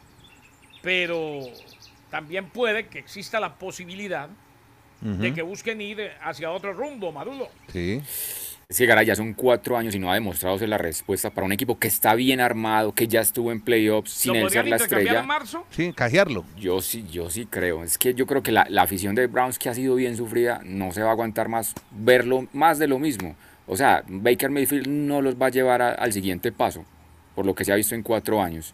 pero 0.82 1.40
también 2.10 2.50
puede 2.50 2.88
que 2.88 2.98
exista 2.98 3.38
la 3.40 3.54
posibilidad 3.54 4.28
de 5.00 5.32
que 5.32 5.40
busquen 5.40 5.80
ir 5.80 6.12
hacia 6.20 6.50
otro 6.50 6.72
rumbo, 6.74 7.10
Marulo. 7.10 7.48
Sí. 7.68 8.02
Es 8.70 8.78
que 8.78 8.86
Garay 8.86 9.04
ya 9.04 9.16
son 9.16 9.34
cuatro 9.34 9.76
años 9.76 9.96
y 9.96 9.98
no 9.98 10.12
ha 10.12 10.14
demostrado 10.14 10.56
ser 10.56 10.68
la 10.68 10.78
respuesta 10.78 11.30
para 11.30 11.44
un 11.44 11.50
equipo 11.50 11.76
que 11.80 11.88
está 11.88 12.14
bien 12.14 12.38
armado, 12.40 12.92
que 12.92 13.08
ya 13.08 13.20
estuvo 13.20 13.50
en 13.50 13.60
playoffs 13.60 14.12
sin 14.12 14.36
él 14.36 14.48
ser 14.48 14.68
la 14.68 14.76
estrella. 14.76 15.18
en 15.18 15.26
marzo? 15.26 15.66
Sí, 15.70 15.92
cajearlo. 15.92 16.44
Yo 16.56 16.80
sí, 16.80 17.04
yo 17.10 17.30
sí 17.30 17.46
creo. 17.46 17.82
Es 17.82 17.98
que 17.98 18.14
yo 18.14 18.28
creo 18.28 18.44
que 18.44 18.52
la, 18.52 18.66
la, 18.70 18.82
afición 18.82 19.16
de 19.16 19.26
Browns, 19.26 19.58
que 19.58 19.68
ha 19.68 19.74
sido 19.74 19.96
bien 19.96 20.16
sufrida, 20.16 20.60
no 20.64 20.92
se 20.92 21.02
va 21.02 21.08
a 21.08 21.12
aguantar 21.12 21.48
más 21.48 21.74
verlo 21.90 22.46
más 22.52 22.78
de 22.78 22.86
lo 22.86 23.00
mismo. 23.00 23.34
O 23.66 23.76
sea, 23.76 24.04
Baker 24.06 24.50
Mayfield 24.50 24.86
no 24.86 25.20
los 25.20 25.34
va 25.34 25.46
a 25.46 25.50
llevar 25.50 25.82
al 25.82 26.12
siguiente 26.12 26.52
paso 26.52 26.84
por 27.34 27.46
lo 27.46 27.56
que 27.56 27.64
se 27.64 27.72
ha 27.72 27.74
visto 27.74 27.96
en 27.96 28.04
cuatro 28.04 28.40
años. 28.40 28.72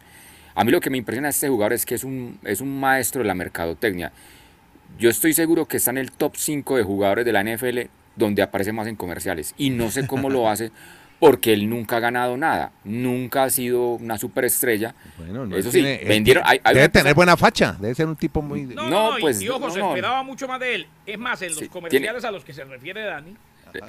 A 0.53 0.63
mí 0.63 0.71
lo 0.71 0.79
que 0.79 0.91
me 0.91 0.99
impresiona 0.99 1.29
de 1.29 1.31
este 1.31 1.49
jugador 1.49 1.73
es 1.73 1.87
que 1.87 1.95
es 1.95 2.03
un, 2.03 2.39
es 2.43 2.61
un 2.61 2.79
maestro 2.79 3.23
de 3.23 3.27
la 3.27 3.33
mercadotecnia. 3.33 4.11
Yo 4.99 5.09
estoy 5.09 5.33
seguro 5.33 5.65
que 5.65 5.77
está 5.77 5.89
en 5.89 5.97
el 5.97 6.11
top 6.11 6.35
5 6.35 6.77
de 6.77 6.83
jugadores 6.83 7.25
de 7.25 7.31
la 7.31 7.43
NFL 7.43 7.79
donde 8.17 8.41
aparece 8.41 8.73
más 8.73 8.87
en 8.87 8.95
comerciales. 8.95 9.53
Y 9.57 9.69
no 9.69 9.91
sé 9.91 10.07
cómo 10.07 10.29
lo 10.29 10.49
hace 10.49 10.71
porque 11.19 11.53
él 11.53 11.69
nunca 11.69 11.97
ha 11.97 11.99
ganado 11.99 12.37
nada. 12.37 12.71
Nunca 12.83 13.43
ha 13.43 13.49
sido 13.49 13.93
una 13.93 14.17
superestrella. 14.17 14.93
Bueno, 15.17 15.55
Eso 15.55 15.71
sí, 15.71 15.81
vendieron. 15.81 16.43
debe 16.73 16.89
tener 16.89 17.13
buena 17.15 17.35
facha. 17.37 17.75
Debe 17.79 17.95
ser 17.95 18.07
un 18.07 18.15
tipo 18.15 18.41
muy. 18.41 18.63
No, 18.63 19.15
pues. 19.19 19.41
Y, 19.41 19.49
ojo, 19.49 19.69
se 19.69 19.79
esperaba 19.79 20.23
mucho 20.23 20.47
más 20.47 20.59
de 20.59 20.75
él. 20.75 20.87
Es 21.05 21.17
más, 21.17 21.41
en 21.41 21.55
los 21.55 21.67
comerciales 21.69 22.23
a 22.23 22.31
los 22.31 22.43
que 22.43 22.53
se 22.53 22.63
refiere 22.63 23.03
Dani. 23.03 23.35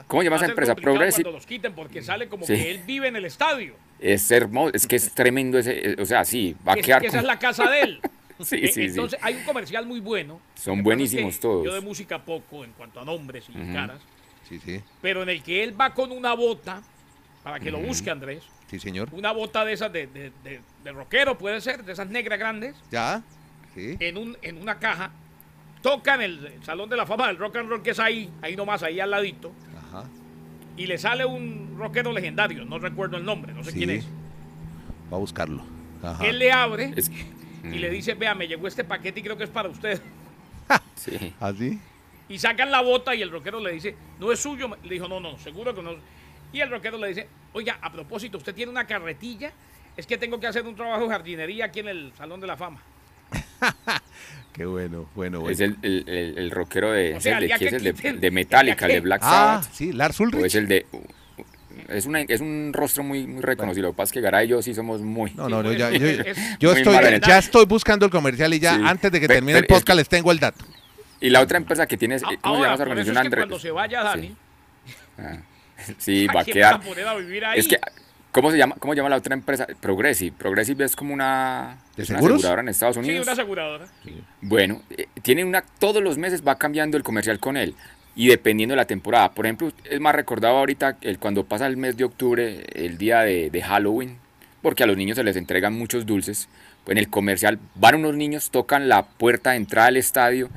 ¿Cómo 0.06 0.22
llama 0.22 0.36
esa 0.36 0.46
empresa? 0.46 0.74
Progressive. 0.74 1.24
Cuando 1.24 1.38
los 1.38 1.46
quiten 1.46 1.72
porque 1.72 2.02
sale 2.02 2.28
como 2.28 2.46
que 2.46 2.70
él 2.70 2.80
vive 2.86 3.08
en 3.08 3.16
el 3.16 3.24
estadio. 3.24 3.74
Es 4.00 4.30
hermoso, 4.30 4.74
es 4.74 4.86
que 4.86 4.96
es 4.96 5.12
tremendo 5.12 5.58
ese, 5.58 5.96
o 6.00 6.06
sea, 6.06 6.24
sí, 6.24 6.54
va 6.66 6.74
a 6.74 6.76
quedar. 6.76 7.04
esa 7.04 7.18
es 7.18 7.24
la 7.24 7.38
casa 7.38 7.68
de 7.68 7.80
él. 7.80 8.00
sí, 8.40 8.60
e, 8.62 8.68
sí, 8.68 8.82
Entonces 8.84 9.18
hay 9.22 9.34
un 9.34 9.44
comercial 9.44 9.86
muy 9.86 10.00
bueno. 10.00 10.40
Son 10.54 10.82
buenísimos 10.82 11.40
todos. 11.40 11.64
Yo 11.64 11.74
de 11.74 11.80
música 11.80 12.24
poco 12.24 12.64
en 12.64 12.72
cuanto 12.72 13.00
a 13.00 13.04
nombres 13.04 13.44
y 13.48 13.72
caras. 13.72 14.00
Sí, 14.48 14.60
sí. 14.64 14.80
Pero 15.02 15.22
en 15.22 15.28
el 15.28 15.42
que 15.42 15.62
él 15.62 15.78
va 15.78 15.94
con 15.94 16.10
una 16.12 16.34
bota, 16.34 16.82
para 17.42 17.60
que 17.60 17.70
lo 17.70 17.78
busque 17.78 18.10
Andrés. 18.10 18.42
Sí, 18.68 18.78
señor. 18.78 19.08
Una 19.12 19.32
bota 19.32 19.64
de 19.64 19.72
esas 19.72 19.92
de, 19.92 20.06
de, 20.06 20.32
de, 20.84 20.92
rockero, 20.92 21.38
puede 21.38 21.60
ser, 21.60 21.84
de 21.84 21.92
esas 21.92 22.08
negras 22.08 22.38
grandes. 22.38 22.76
Ya, 22.90 23.22
sí. 23.74 23.96
En, 24.00 24.16
un, 24.16 24.36
en 24.42 24.58
una 24.58 24.78
caja. 24.78 25.10
Toca 25.82 26.16
en 26.16 26.22
el 26.22 26.54
Salón 26.64 26.88
de 26.88 26.96
la 26.96 27.06
Fama 27.06 27.28
del 27.28 27.38
Rock 27.38 27.56
and 27.56 27.68
Roll, 27.68 27.82
que 27.82 27.90
es 27.90 28.00
ahí, 28.00 28.30
ahí 28.42 28.56
nomás, 28.56 28.82
ahí 28.82 28.98
al 28.98 29.10
ladito. 29.10 29.52
Ajá 29.76 30.04
y 30.78 30.86
le 30.86 30.96
sale 30.96 31.24
un 31.26 31.74
rockero 31.76 32.12
legendario, 32.12 32.64
no 32.64 32.78
recuerdo 32.78 33.16
el 33.16 33.24
nombre, 33.24 33.52
no 33.52 33.64
sé 33.64 33.72
quién 33.72 33.90
es. 33.90 34.06
Va 35.12 35.16
a 35.16 35.20
buscarlo. 35.20 35.62
Él 36.22 36.38
le 36.38 36.52
abre 36.52 36.94
y 37.64 37.78
le 37.78 37.90
dice, 37.90 38.14
vea, 38.14 38.34
me 38.34 38.46
llegó 38.46 38.68
este 38.68 38.84
paquete 38.84 39.20
y 39.20 39.22
creo 39.24 39.36
que 39.36 39.44
es 39.44 39.50
para 39.50 39.68
usted. 39.68 40.00
sí. 40.94 41.34
¿Así? 41.40 41.80
Y 42.28 42.38
sacan 42.38 42.70
la 42.70 42.82
bota 42.82 43.14
y 43.14 43.22
el 43.22 43.30
rockero 43.30 43.60
le 43.60 43.72
dice, 43.72 43.96
no 44.18 44.30
es 44.32 44.40
suyo. 44.40 44.68
Le 44.82 44.94
dijo, 44.94 45.08
no, 45.08 45.20
no, 45.20 45.38
seguro 45.38 45.74
que 45.74 45.82
no. 45.82 45.92
Y 46.52 46.60
el 46.60 46.70
rockero 46.70 46.98
le 46.98 47.08
dice, 47.08 47.28
oiga, 47.52 47.78
a 47.80 47.90
propósito, 47.92 48.38
usted 48.38 48.54
tiene 48.54 48.70
una 48.70 48.86
carretilla, 48.86 49.52
es 49.96 50.06
que 50.06 50.16
tengo 50.16 50.38
que 50.38 50.46
hacer 50.46 50.66
un 50.66 50.74
trabajo 50.74 51.04
de 51.04 51.10
jardinería 51.10 51.66
aquí 51.66 51.80
en 51.80 51.88
el 51.88 52.12
Salón 52.16 52.40
de 52.40 52.46
la 52.46 52.56
Fama. 52.56 52.82
Qué 54.52 54.64
bueno, 54.64 55.08
bueno, 55.14 55.48
Es 55.48 55.60
el, 55.60 55.76
el, 55.82 56.50
rockero 56.50 56.92
de, 56.92 57.14
o 57.14 57.20
sea, 57.20 57.38
de, 57.38 57.46
es 57.46 57.72
el 57.72 57.82
de, 57.82 58.12
de, 58.14 58.30
Metallica, 58.30 58.86
el 58.86 58.92
de 58.92 59.00
Black 59.00 59.20
ah, 59.22 59.60
Sabbath. 59.60 59.72
sí, 59.72 59.92
Lars 59.92 60.18
Ulrich. 60.18 60.46
es 60.46 60.54
el 60.56 60.66
de 60.66 60.86
es, 61.88 62.06
una, 62.06 62.20
es 62.22 62.40
un 62.40 62.72
rostro 62.72 63.02
muy, 63.02 63.26
muy 63.26 63.42
reconocido. 63.42 63.86
Lo 63.88 63.92
que 63.92 63.96
pasa 63.96 64.10
es 64.10 64.12
que 64.12 64.20
Garay 64.20 64.46
y 64.46 64.50
yo 64.50 64.62
sí 64.62 64.74
somos 64.74 65.00
muy. 65.00 65.32
No, 65.32 65.48
no, 65.48 65.62
no 65.62 65.72
ya, 65.72 65.90
yo, 65.90 66.72
estoy, 66.72 66.96
ya 67.26 67.38
estoy 67.38 67.66
buscando 67.66 68.06
el 68.06 68.10
comercial 68.10 68.52
y 68.52 68.58
ya 68.58 68.74
antes 68.74 69.12
de 69.12 69.20
que 69.20 69.28
termine 69.28 69.58
el 69.58 69.66
podcast 69.66 69.96
les 69.96 70.08
tengo 70.08 70.32
el 70.32 70.38
dato. 70.38 70.64
Y 71.20 71.30
la 71.30 71.40
otra 71.40 71.58
empresa 71.58 71.86
que 71.86 71.96
tiene, 71.96 72.16
ah, 72.16 72.30
¿cómo 72.40 72.56
se 72.56 72.62
llama 72.62 72.74
esa 72.74 72.82
organización, 72.82 73.18
Andrés? 73.18 73.42
Cuando 73.42 73.58
se 73.58 73.70
vaya 73.70 74.02
Dani. 74.02 74.36
Sí, 75.98 76.26
ah. 76.30 76.32
va 76.34 76.40
a 76.40 76.44
quedar. 76.44 76.80
Es 77.56 77.66
que, 77.66 77.80
¿cómo 78.30 78.50
se 78.50 78.58
llama? 78.58 78.76
¿Cómo 78.78 78.94
llama 78.94 79.08
la 79.08 79.16
otra 79.16 79.34
empresa? 79.34 79.66
Progressive. 79.80 80.34
Progressive 80.38 80.84
es 80.84 80.94
como 80.94 81.12
una, 81.12 81.78
¿De 81.96 82.04
aseguradora 82.04 82.62
en 82.62 82.68
Estados 82.68 82.96
Unidos. 82.96 83.16
Sí, 83.16 83.22
una 83.22 83.32
aseguradora. 83.32 83.86
Bueno, 84.40 84.82
eh, 84.90 85.06
tiene 85.22 85.44
una, 85.44 85.62
todos 85.78 86.02
los 86.02 86.18
meses 86.18 86.46
va 86.46 86.56
cambiando 86.56 86.96
el 86.96 87.02
comercial 87.02 87.40
con 87.40 87.56
él 87.56 87.74
y 88.14 88.28
dependiendo 88.28 88.74
de 88.74 88.76
la 88.76 88.86
temporada. 88.86 89.32
Por 89.32 89.46
ejemplo, 89.46 89.72
es 89.84 90.00
más 90.00 90.14
recordado 90.14 90.56
ahorita 90.56 90.98
el, 91.00 91.18
cuando 91.18 91.44
pasa 91.44 91.66
el 91.66 91.76
mes 91.76 91.96
de 91.96 92.04
octubre, 92.04 92.64
el 92.74 92.96
día 92.96 93.22
de, 93.22 93.50
de 93.50 93.62
Halloween, 93.62 94.18
porque 94.62 94.84
a 94.84 94.86
los 94.86 94.96
niños 94.96 95.16
se 95.16 95.24
les 95.24 95.36
entregan 95.36 95.74
muchos 95.74 96.06
dulces. 96.06 96.48
Pues 96.84 96.92
en 96.92 96.98
el 96.98 97.10
comercial 97.10 97.58
van 97.74 97.96
unos 97.96 98.14
niños, 98.14 98.50
tocan 98.50 98.88
la 98.88 99.04
puerta 99.04 99.50
de 99.50 99.56
entrada 99.56 99.86
del 99.86 99.98
estadio 99.98 100.48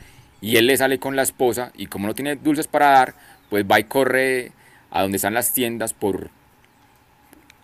y 0.41 0.57
él 0.57 0.65
le 0.65 0.75
sale 0.75 0.99
con 0.99 1.15
la 1.15 1.21
esposa 1.21 1.71
y 1.75 1.85
como 1.85 2.07
no 2.07 2.15
tiene 2.15 2.35
dulces 2.35 2.67
para 2.67 2.89
dar, 2.89 3.13
pues 3.49 3.63
va 3.63 3.79
y 3.79 3.83
corre 3.85 4.51
a 4.89 5.03
donde 5.03 5.17
están 5.17 5.35
las 5.35 5.53
tiendas 5.53 5.93
por, 5.93 6.29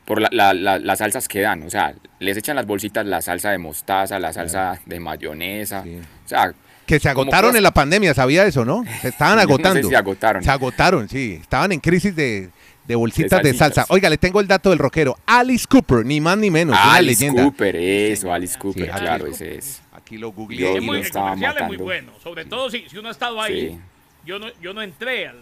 por 0.05 0.21
la, 0.21 0.53
las 0.53 0.99
salsas 0.99 1.27
que 1.27 1.41
dan. 1.41 1.63
O 1.63 1.69
sea, 1.69 1.95
les 2.19 2.37
echan 2.37 2.55
las 2.55 2.67
bolsitas 2.67 3.05
la 3.05 3.21
salsa 3.21 3.51
de 3.51 3.57
mostaza, 3.57 4.19
la 4.19 4.31
salsa 4.31 4.79
de 4.85 4.99
mayonesa. 4.99 5.83
O 6.25 6.27
sea, 6.27 6.53
que 6.85 6.99
se 7.01 7.09
agotaron 7.09 7.55
en 7.57 7.63
la 7.63 7.71
pandemia, 7.71 8.13
¿sabía 8.13 8.45
eso, 8.45 8.63
no? 8.63 8.85
Se 9.01 9.09
estaban 9.09 9.39
agotando. 9.39 9.81
No 9.81 9.89
se 9.89 9.95
agotaron. 9.97 10.41
Se 10.41 10.49
agotaron, 10.49 11.09
sí. 11.09 11.37
Estaban 11.41 11.73
en 11.73 11.81
crisis 11.81 12.15
de, 12.15 12.49
de 12.87 12.95
bolsitas 12.95 13.43
de, 13.43 13.53
salsa. 13.53 13.85
Oiga, 13.89 14.09
le 14.09 14.17
tengo 14.17 14.39
el 14.39 14.47
dato 14.47 14.69
del 14.69 14.79
rockero. 14.79 15.17
Alice 15.25 15.65
Cooper, 15.67 16.05
ni 16.05 16.21
más 16.21 16.37
ni 16.37 16.49
menos. 16.49 16.77
Alice 16.79 17.29
Cooper, 17.29 17.75
eso, 17.75 18.31
Alice 18.31 18.57
Cooper, 18.57 18.89
claro, 18.89 19.27
ese 19.27 19.57
es. 19.57 19.81
Aquí 20.07 20.17
lo 20.17 20.31
googleé. 20.31 20.79
Muy, 20.79 20.99
el 20.99 21.11
comercial 21.11 21.57
es 21.57 21.67
muy 21.67 21.77
bueno. 21.77 22.13
Sobre 22.23 22.45
todo 22.45 22.69
si, 22.69 22.87
si 22.87 22.97
uno 22.97 23.09
ha 23.09 23.11
estado 23.11 23.41
ahí. 23.41 23.77
Yo, 24.25 24.39
no, 24.39 24.47
yo 24.61 24.73
no 24.73 24.81
entré 24.81 25.27
al 25.27 25.41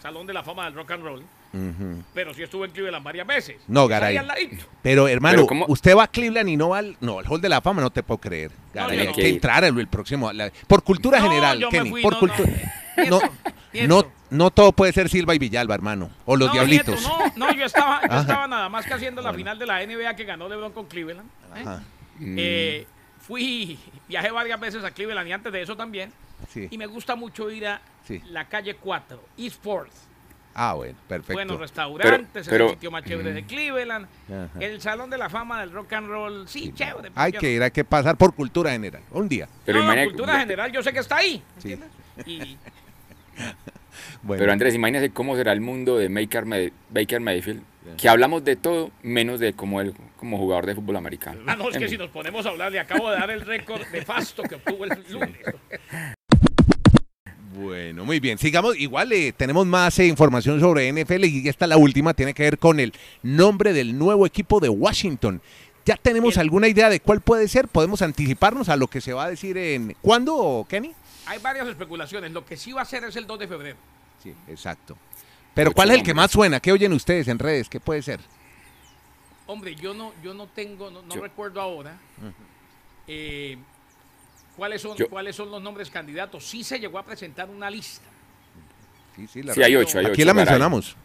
Salón 0.00 0.26
de 0.26 0.32
la 0.32 0.44
Fama 0.44 0.64
del 0.66 0.74
Rock 0.74 0.92
and 0.92 1.02
Roll. 1.02 1.24
Pero 2.12 2.34
sí 2.34 2.42
estuve 2.42 2.66
en 2.66 2.72
Cleveland 2.72 3.04
varias 3.04 3.26
veces. 3.26 3.56
No, 3.68 3.86
Garay. 3.86 4.20
Pero 4.82 5.08
hermano, 5.08 5.46
usted 5.68 5.96
va 5.96 6.04
a 6.04 6.08
Cleveland 6.08 6.48
y 6.48 6.56
no 6.56 6.70
va 6.70 6.78
al, 6.78 6.96
no, 7.00 7.18
al 7.18 7.26
Hall 7.28 7.40
de 7.40 7.48
la 7.48 7.60
Fama, 7.60 7.80
no 7.80 7.90
te 7.90 8.02
puedo 8.02 8.18
creer. 8.18 8.50
Garay, 8.72 9.00
hay 9.00 9.12
que 9.12 9.28
entrar 9.28 9.64
el, 9.64 9.86
próximo. 9.88 10.30
por 10.66 10.82
cultura 10.82 11.20
general, 11.20 11.66
Kenny. 11.70 12.02
por 12.02 12.18
cultura. 12.18 12.50
No, 13.08 13.20
no, 13.86 14.06
no, 14.30 14.50
todo 14.50 14.72
puede 14.72 14.92
ser 14.92 15.08
Silva 15.08 15.34
y 15.34 15.38
Villalba, 15.38 15.74
hermano. 15.74 16.10
O 16.26 16.36
los 16.36 16.52
Diablitos. 16.52 17.02
no, 17.02 17.48
no, 17.48 17.54
yo 17.54 17.64
estaba, 17.64 18.00
yo 18.08 18.20
estaba 18.20 18.46
nada 18.46 18.68
más 18.68 18.86
que 18.86 18.94
haciendo 18.94 19.20
la 19.20 19.32
final 19.32 19.58
de 19.58 19.66
la 19.66 19.84
NBA 19.84 20.14
que 20.14 20.24
ganó 20.24 20.48
LeBron 20.48 20.72
con 20.72 20.86
Cleveland. 20.86 21.28
¿eh? 21.56 21.64
Eh, 22.20 22.86
fui, 23.26 23.78
viajé 24.08 24.30
varias 24.30 24.60
veces 24.60 24.84
a 24.84 24.90
Cleveland 24.90 25.28
y 25.28 25.32
antes 25.32 25.52
de 25.52 25.62
eso 25.62 25.76
también. 25.76 26.12
Y 26.70 26.76
me 26.76 26.86
gusta 26.86 27.16
mucho 27.16 27.50
ir 27.50 27.66
a 27.66 27.80
la 28.28 28.46
calle 28.48 28.74
4, 28.74 29.20
East 29.38 29.62
Fourth. 29.62 29.92
Ah, 30.56 30.74
bueno, 30.74 30.96
perfecto. 31.08 31.32
Buenos 31.32 31.58
restaurantes, 31.58 32.46
el 32.46 32.68
sitio 32.70 32.90
más 32.90 33.02
chévere 33.02 33.32
de 33.32 33.44
Cleveland, 33.44 34.06
el 34.60 34.80
Salón 34.80 35.10
de 35.10 35.18
la 35.18 35.28
Fama 35.28 35.60
del 35.60 35.72
Rock 35.72 35.94
and 35.94 36.08
Roll, 36.08 36.48
sí, 36.48 36.72
chévere. 36.72 37.10
Hay 37.14 37.32
que 37.32 37.50
ir, 37.50 37.62
hay 37.62 37.70
que 37.70 37.84
pasar 37.84 38.16
por 38.16 38.34
cultura 38.34 38.70
general, 38.70 39.02
un 39.10 39.28
día. 39.28 39.48
Pero 39.64 39.82
no, 39.82 40.04
cultura 40.04 40.38
general 40.38 40.70
yo 40.70 40.82
sé 40.82 40.92
que 40.92 41.00
está 41.00 41.16
ahí, 41.16 41.42
¿entiendes? 41.56 41.88
Y... 42.26 42.56
Pero 44.28 44.52
Andrés, 44.52 44.74
imagínese 44.74 45.10
cómo 45.10 45.34
será 45.36 45.52
el 45.52 45.60
mundo 45.60 45.98
de 45.98 46.08
Baker, 46.08 46.72
Baker 46.90 47.20
Mayfield, 47.20 47.62
que 47.96 48.08
hablamos 48.08 48.44
de 48.44 48.56
todo 48.56 48.90
menos 49.02 49.40
de 49.40 49.54
cómo 49.54 49.80
él 49.80 49.94
como 50.24 50.38
jugador 50.38 50.64
de 50.64 50.74
fútbol 50.74 50.96
americano. 50.96 51.42
Ah, 51.46 51.54
no, 51.54 51.68
es 51.68 51.76
que 51.76 51.86
si 51.86 51.98
nos 51.98 52.08
ponemos 52.08 52.46
a 52.46 52.48
hablar, 52.48 52.72
le 52.72 52.80
acabo 52.80 53.10
de 53.10 53.18
dar 53.18 53.30
el 53.30 53.42
récord 53.42 53.86
de 53.88 54.02
fasto 54.02 54.42
que 54.42 54.54
obtuvo 54.54 54.84
el 54.84 55.04
lunes. 55.10 55.36
Bueno, 57.54 58.04
muy 58.04 58.20
bien. 58.20 58.38
Sigamos. 58.38 58.74
Igual 58.76 59.12
eh, 59.12 59.32
tenemos 59.36 59.66
más 59.66 59.98
eh, 59.98 60.06
información 60.06 60.58
sobre 60.60 60.90
NFL 60.90 61.24
y 61.26 61.48
esta 61.48 61.66
la 61.66 61.76
última 61.76 62.14
tiene 62.14 62.32
que 62.32 62.42
ver 62.42 62.58
con 62.58 62.80
el 62.80 62.94
nombre 63.22 63.72
del 63.72 63.96
nuevo 63.98 64.26
equipo 64.26 64.60
de 64.60 64.70
Washington. 64.70 65.42
¿Ya 65.84 65.96
tenemos 65.96 66.38
alguna 66.38 66.68
idea 66.68 66.88
de 66.88 67.00
cuál 67.00 67.20
puede 67.20 67.46
ser? 67.46 67.68
¿Podemos 67.68 68.00
anticiparnos 68.00 68.70
a 68.70 68.76
lo 68.76 68.88
que 68.88 69.02
se 69.02 69.12
va 69.12 69.24
a 69.26 69.30
decir 69.30 69.58
en... 69.58 69.94
¿Cuándo, 70.00 70.66
Kenny? 70.68 70.92
Hay 71.26 71.38
varias 71.38 71.68
especulaciones. 71.68 72.32
Lo 72.32 72.46
que 72.46 72.56
sí 72.56 72.72
va 72.72 72.80
a 72.80 72.86
ser 72.86 73.04
es 73.04 73.14
el 73.16 73.26
2 73.26 73.38
de 73.40 73.46
febrero. 73.48 73.76
Sí, 74.22 74.34
exacto. 74.48 74.96
Pero 75.52 75.72
¿cuál 75.72 75.90
es 75.90 75.98
el 75.98 76.02
que 76.02 76.14
más 76.14 76.30
suena? 76.30 76.60
¿Qué 76.60 76.72
oyen 76.72 76.94
ustedes 76.94 77.28
en 77.28 77.38
redes? 77.38 77.68
¿Qué 77.68 77.78
puede 77.78 78.00
ser? 78.00 78.20
Hombre, 79.46 79.74
yo 79.74 79.92
no, 79.92 80.12
yo 80.22 80.32
no 80.32 80.46
tengo, 80.46 80.90
no, 80.90 81.02
recuerdo 81.16 81.60
ahora. 81.60 81.98
¿Cuáles 84.56 84.80
son, 84.80 84.96
¿Cuáles 85.10 85.36
son 85.36 85.50
los 85.50 85.60
nombres 85.60 85.90
candidatos? 85.90 86.44
Sí 86.44 86.62
se 86.62 86.78
llegó 86.78 86.98
a 86.98 87.04
presentar 87.04 87.50
una 87.50 87.68
lista. 87.68 88.08
Sí, 89.16 89.26
sí, 89.26 89.42
la 89.42 89.54
sí 89.54 89.62
hay 89.62 89.76
ocho. 89.76 89.98
Hay 89.98 90.06
Aquí 90.06 90.24
la 90.24 90.34
mencionamos. 90.34 90.96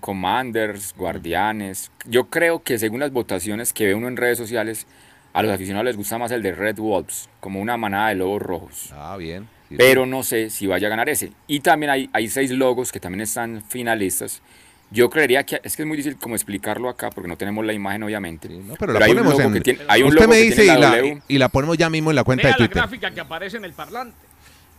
commanders, 0.00 0.94
Guardianes. 0.96 1.90
Yo 2.06 2.28
creo 2.28 2.62
que 2.62 2.78
según 2.78 3.00
las 3.00 3.12
votaciones 3.12 3.72
que 3.72 3.86
ve 3.86 3.94
uno 3.94 4.08
en 4.08 4.16
redes 4.16 4.38
sociales, 4.38 4.86
a 5.32 5.42
los 5.42 5.52
aficionados 5.52 5.86
les 5.86 5.96
gusta 5.96 6.18
más 6.18 6.30
el 6.30 6.42
de 6.42 6.52
Red 6.52 6.76
Wolves, 6.76 7.28
como 7.40 7.60
una 7.60 7.76
manada 7.76 8.08
de 8.10 8.16
lobos 8.16 8.42
rojos. 8.42 8.90
Ah, 8.92 9.16
bien. 9.16 9.48
Pero 9.76 10.06
no 10.06 10.22
sé 10.22 10.48
si 10.50 10.66
vaya 10.66 10.86
a 10.86 10.90
ganar 10.90 11.08
ese. 11.08 11.32
Y 11.46 11.60
también 11.60 11.90
hay, 11.90 12.10
hay 12.12 12.28
seis 12.28 12.50
logos 12.50 12.90
que 12.90 13.00
también 13.00 13.20
están 13.22 13.62
finalistas. 13.68 14.42
Yo 14.90 15.10
creería 15.10 15.44
que 15.44 15.60
es 15.62 15.76
que 15.76 15.82
es 15.82 15.86
muy 15.88 15.96
difícil 15.98 16.18
como 16.18 16.34
explicarlo 16.34 16.88
acá 16.88 17.10
porque 17.10 17.28
no 17.28 17.36
tenemos 17.36 17.64
la 17.64 17.74
imagen 17.74 18.02
obviamente. 18.04 18.48
pero, 18.78 19.04
hay 19.04 19.12
un 19.12 19.24
logo 19.24 19.52
que 19.52 19.60
tiene, 19.60 19.80
hay 19.86 20.02
un 20.02 20.14
logo 20.14 20.28
me 20.28 20.38
dice 20.38 20.64
y, 20.64 20.68
la, 20.68 21.20
y 21.28 21.38
la 21.38 21.48
ponemos 21.50 21.76
ya 21.76 21.90
mismo 21.90 22.10
en 22.10 22.16
la 22.16 22.24
cuenta 22.24 22.48
de 22.48 22.54
Twitter. 22.54 22.76
la 22.76 22.82
gráfica 22.82 23.10
que 23.10 23.20
aparece 23.20 23.58
en 23.58 23.64
el 23.64 23.74
parlante. 23.74 24.16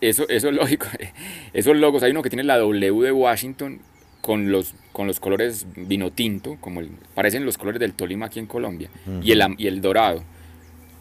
Eso, 0.01 0.27
eso 0.29 0.49
es 0.49 0.55
lógico. 0.55 0.87
Esos 1.53 1.75
logos, 1.75 2.03
hay 2.03 2.11
uno 2.11 2.21
que 2.23 2.29
tiene 2.29 2.43
la 2.43 2.57
W 2.57 3.05
de 3.05 3.11
Washington 3.11 3.81
con 4.21 4.51
los, 4.51 4.73
con 4.91 5.07
los 5.07 5.19
colores 5.19 5.65
vino 5.75 6.11
tinto, 6.11 6.57
como 6.59 6.81
parecen 7.13 7.45
los 7.45 7.57
colores 7.57 7.79
del 7.79 7.93
Tolima 7.93 8.27
aquí 8.27 8.39
en 8.39 8.47
Colombia, 8.47 8.89
y, 9.21 9.31
el, 9.31 9.43
y 9.57 9.67
el 9.67 9.81
dorado. 9.81 10.23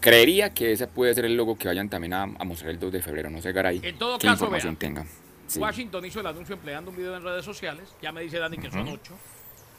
Creería 0.00 0.50
que 0.54 0.72
ese 0.72 0.86
puede 0.86 1.14
ser 1.14 1.24
el 1.24 1.36
logo 1.36 1.56
que 1.56 1.66
vayan 1.66 1.88
también 1.88 2.12
a, 2.12 2.26
mostrar 2.26 2.70
el 2.70 2.78
2 2.78 2.92
de 2.92 3.02
febrero. 3.02 3.30
No 3.30 3.42
sé, 3.42 3.52
Garay. 3.52 3.80
En 3.82 3.98
todo 3.98 4.18
qué 4.18 4.28
caso, 4.28 4.44
información 4.44 4.76
Washington 5.56 6.04
hizo 6.04 6.20
el 6.20 6.26
anuncio 6.26 6.54
empleando 6.54 6.90
un 6.90 6.96
video 6.96 7.16
en 7.16 7.22
redes 7.22 7.44
sociales. 7.44 7.94
Ya 8.02 8.12
me 8.12 8.22
dice 8.22 8.38
Dani 8.38 8.58
que 8.58 8.70
son 8.70 8.88
ocho. 8.88 9.14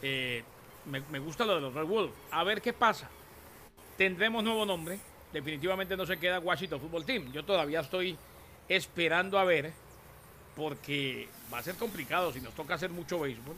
Eh, 0.02 0.44
me, 0.86 1.20
gusta 1.20 1.46
lo 1.46 1.56
de 1.56 1.62
los 1.62 1.74
Red 1.74 1.86
Wolves. 1.86 2.16
A 2.32 2.44
ver 2.44 2.62
qué 2.62 2.74
pasa. 2.74 3.10
Tendremos 3.98 4.44
nuevo 4.44 4.66
nombre. 4.66 5.00
Definitivamente 5.32 5.96
no 5.96 6.06
se 6.06 6.18
queda 6.18 6.40
Washington 6.40 6.80
Football 6.80 7.06
Team. 7.06 7.32
Yo 7.32 7.46
todavía 7.46 7.82
estoy 7.82 8.18
esperando 8.68 9.38
a 9.38 9.44
ver, 9.44 9.74
porque 10.56 11.28
va 11.54 11.60
a 11.60 11.64
ser 11.64 11.76
complicado 11.76 12.34
si 12.34 12.42
nos 12.42 12.54
toca 12.54 12.76
hacer 12.76 12.90
mucho 12.90 13.20
béisbol, 13.20 13.56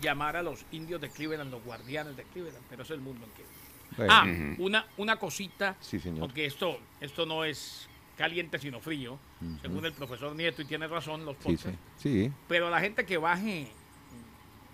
llamar 0.00 0.36
a 0.36 0.42
los 0.42 0.64
indios 0.72 1.00
de 1.00 1.10
Cleveland, 1.10 1.50
los 1.50 1.62
guardianes 1.62 2.16
de 2.16 2.24
Cleveland, 2.24 2.64
pero 2.70 2.82
es 2.82 2.90
el 2.90 3.00
mundo 3.00 3.26
en 3.26 3.32
que... 3.32 4.06
Ah, 4.08 4.24
una, 4.58 4.86
una 4.98 5.16
cosita, 5.16 5.76
sí, 5.80 5.98
señor. 5.98 6.20
porque 6.20 6.46
esto, 6.46 6.78
esto 7.00 7.26
no 7.26 7.44
es 7.44 7.89
caliente 8.20 8.58
sino 8.58 8.80
frío, 8.80 9.18
según 9.62 9.86
el 9.86 9.94
profesor 9.94 10.36
Nieto, 10.36 10.60
y 10.60 10.66
tiene 10.66 10.86
razón 10.86 11.24
los 11.24 11.36
podcasts. 11.36 11.70
Sí, 11.96 12.30
Pero 12.48 12.68
la 12.68 12.78
gente 12.78 13.06
que 13.06 13.16
baje 13.16 13.72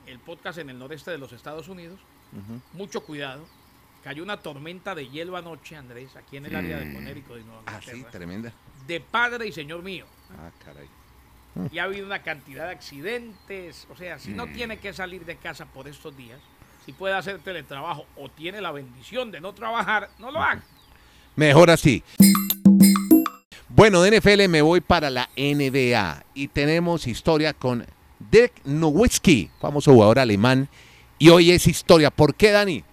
el 0.09 0.19
podcast 0.19 0.59
en 0.59 0.71
el 0.71 0.79
noreste 0.81 1.12
de 1.12 1.19
los 1.19 1.31
Estados 1.31 1.69
Unidos, 1.69 2.00
mucho 2.73 3.03
cuidado. 3.03 3.47
Cayó 4.03 4.25
una 4.25 4.37
tormenta 4.37 4.97
de 4.97 5.09
hielo 5.09 5.37
anoche, 5.37 5.76
Andrés, 5.76 6.15
aquí 6.17 6.37
en 6.37 6.47
el 6.47 6.57
área 6.57 6.79
de 6.79 6.87
mm. 6.87 6.95
Conérico 6.95 7.35
de 7.35 7.43
Nueva 7.43 7.62
Ah, 7.67 7.81
sí, 7.85 8.05
tremenda. 8.11 8.53
De 8.87 9.00
padre 9.00 9.49
y 9.49 9.53
señor 9.53 9.83
mío. 9.83 10.07
Ah, 10.33 10.50
caray. 10.65 10.88
Y 11.73 11.79
ha 11.79 11.85
habido 11.85 12.07
una 12.07 12.23
cantidad 12.23 12.67
de 12.67 12.73
accidentes. 12.73 13.87
O 13.91 13.97
sea, 13.97 14.19
si 14.19 14.31
no 14.31 14.47
mm. 14.47 14.53
tiene 14.53 14.79
que 14.79 14.93
salir 14.93 15.25
de 15.25 15.37
casa 15.37 15.67
por 15.67 15.88
estos 15.88 16.17
días, 16.17 16.38
si 16.85 16.93
puede 16.93 17.15
hacer 17.15 17.41
teletrabajo 17.41 18.07
o 18.17 18.29
tiene 18.29 18.61
la 18.61 18.71
bendición 18.71 19.33
de 19.33 19.41
no 19.41 19.53
trabajar, 19.55 20.11
no 20.19 20.31
lo 20.31 20.41
haga. 20.41 20.62
Mejor 21.35 21.71
así. 21.71 22.05
Bueno, 23.76 24.00
de 24.00 24.18
NFL 24.18 24.49
me 24.49 24.62
voy 24.62 24.80
para 24.80 25.11
la 25.11 25.28
NBA 25.37 26.25
y 26.33 26.49
tenemos 26.49 27.06
historia 27.06 27.52
con 27.52 27.85
Dirk 28.30 28.52
Nowitzki, 28.64 29.50
famoso 29.61 29.92
jugador 29.92 30.18
alemán. 30.18 30.71
Y 31.18 31.28
hoy 31.28 31.50
es 31.50 31.66
historia. 31.66 32.11
¿Por 32.11 32.35
qué, 32.35 32.52
Dani? 32.52 32.85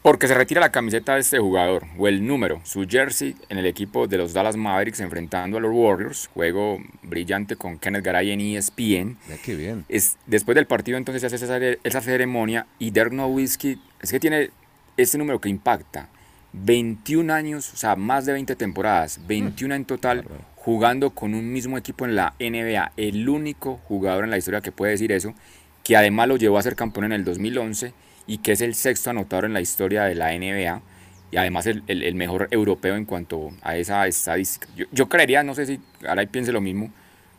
Porque 0.00 0.28
se 0.28 0.34
retira 0.34 0.60
la 0.60 0.70
camiseta 0.70 1.14
de 1.14 1.22
este 1.22 1.40
jugador, 1.40 1.84
o 1.98 2.06
el 2.06 2.24
número, 2.24 2.60
su 2.62 2.86
jersey, 2.88 3.34
en 3.48 3.58
el 3.58 3.66
equipo 3.66 4.06
de 4.06 4.18
los 4.18 4.32
Dallas 4.32 4.54
Mavericks 4.54 5.00
enfrentando 5.00 5.58
a 5.58 5.60
los 5.60 5.72
Warriors. 5.74 6.30
Juego 6.32 6.78
brillante 7.02 7.56
con 7.56 7.76
Kenneth 7.80 8.04
Garay 8.04 8.30
en 8.30 8.40
ESPN. 8.40 9.18
qué 9.44 9.56
bien. 9.56 9.84
Es, 9.88 10.16
después 10.26 10.54
del 10.54 10.66
partido 10.66 10.96
entonces 10.96 11.28
se 11.28 11.44
hace 11.44 11.80
esa, 11.82 12.00
ceremonia 12.00 12.68
y 12.78 12.92
Dirk 12.92 13.10
Nowitzki, 13.10 13.80
es 14.00 14.12
que 14.12 14.20
tiene 14.20 14.50
este 14.96 15.18
número 15.18 15.40
que 15.40 15.48
impacta. 15.48 16.08
21 16.52 17.32
años, 17.32 17.72
o 17.72 17.76
sea, 17.76 17.96
más 17.96 18.26
de 18.26 18.32
20 18.32 18.56
temporadas, 18.56 19.20
21 19.26 19.74
en 19.74 19.84
total, 19.84 20.24
jugando 20.56 21.10
con 21.10 21.34
un 21.34 21.52
mismo 21.52 21.78
equipo 21.78 22.04
en 22.04 22.14
la 22.14 22.34
NBA. 22.38 22.92
El 22.96 23.28
único 23.28 23.80
jugador 23.84 24.24
en 24.24 24.30
la 24.30 24.38
historia 24.38 24.60
que 24.60 24.72
puede 24.72 24.92
decir 24.92 25.12
eso, 25.12 25.34
que 25.82 25.96
además 25.96 26.28
lo 26.28 26.36
llevó 26.36 26.58
a 26.58 26.62
ser 26.62 26.76
campeón 26.76 27.06
en 27.06 27.12
el 27.12 27.24
2011 27.24 27.94
y 28.26 28.38
que 28.38 28.52
es 28.52 28.60
el 28.60 28.74
sexto 28.74 29.10
anotador 29.10 29.46
en 29.46 29.54
la 29.54 29.60
historia 29.60 30.04
de 30.04 30.14
la 30.14 30.32
NBA. 30.32 30.82
y 31.30 31.36
además 31.38 31.66
el, 31.66 32.14
mejor 32.14 32.48
europeo 32.50 32.94
en 32.94 33.06
cuanto 33.06 33.50
a 33.62 33.76
esa 33.76 34.06
estadística. 34.06 34.68
Yo, 34.92 35.08
creería, 35.08 35.42
no 35.42 35.54
sé 35.54 35.64
si 35.64 35.80
ahora 36.06 36.26
piense 36.26 36.52
lo 36.52 36.60
mismo, 36.60 36.92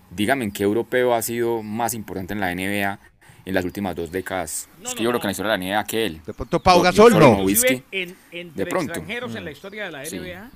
dígame 0.10 0.46
en 0.46 0.52
qué 0.52 0.64
europeo 0.64 1.14
ha 1.14 1.22
sido 1.22 1.62
más 1.62 1.94
importante 1.94 2.34
en 2.34 2.40
la 2.40 2.54
NBA 2.54 3.00
en 3.46 3.54
las 3.54 3.66
últimas 3.66 3.96
dos 3.96 4.12
décadas. 4.12 4.70
es 4.84 4.96
que 4.96 5.04
yo 5.04 5.10
creo 5.10 5.20
que 5.20 5.28
en 5.28 5.30
la 5.30 5.32
historia 5.32 5.52
de 5.52 5.58
la 5.58 5.66
NBA 5.66 5.84
que 5.86 6.06
él. 6.06 6.22
De 6.26 6.34
pronto 6.34 6.60
Pau 6.62 6.82
Gasol, 6.82 7.18
no. 7.18 7.40
En, 7.92 8.16
entre 8.32 8.64
de 8.64 8.66
pronto. 8.66 8.94
extranjeros 8.94 9.36
en 9.36 9.46
la 9.46 9.52
historia 9.52 9.86
de 9.86 9.92
la 9.92 10.04
NBA. 10.04 10.52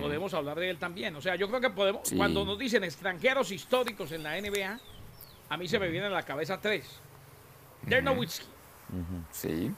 Podemos 0.00 0.34
hablar 0.34 0.58
de 0.58 0.70
él 0.70 0.78
también. 0.78 1.14
O 1.14 1.20
sea, 1.20 1.36
yo 1.36 1.48
creo 1.48 1.60
que 1.60 1.70
podemos. 1.70 2.10
Cuando 2.16 2.44
nos 2.44 2.58
dicen 2.58 2.84
extranjeros 2.84 3.50
históricos 3.50 4.12
en 4.12 4.22
la 4.22 4.40
NBA, 4.40 4.80
a 5.48 5.56
mí 5.56 5.68
se 5.68 5.78
me 5.78 5.88
vienen 5.88 6.10
a 6.10 6.16
la 6.16 6.22
cabeza 6.22 6.60
tres: 6.60 6.84
Dirk 7.82 8.02
Nowitzki. 8.02 8.46
Sí. 9.30 9.70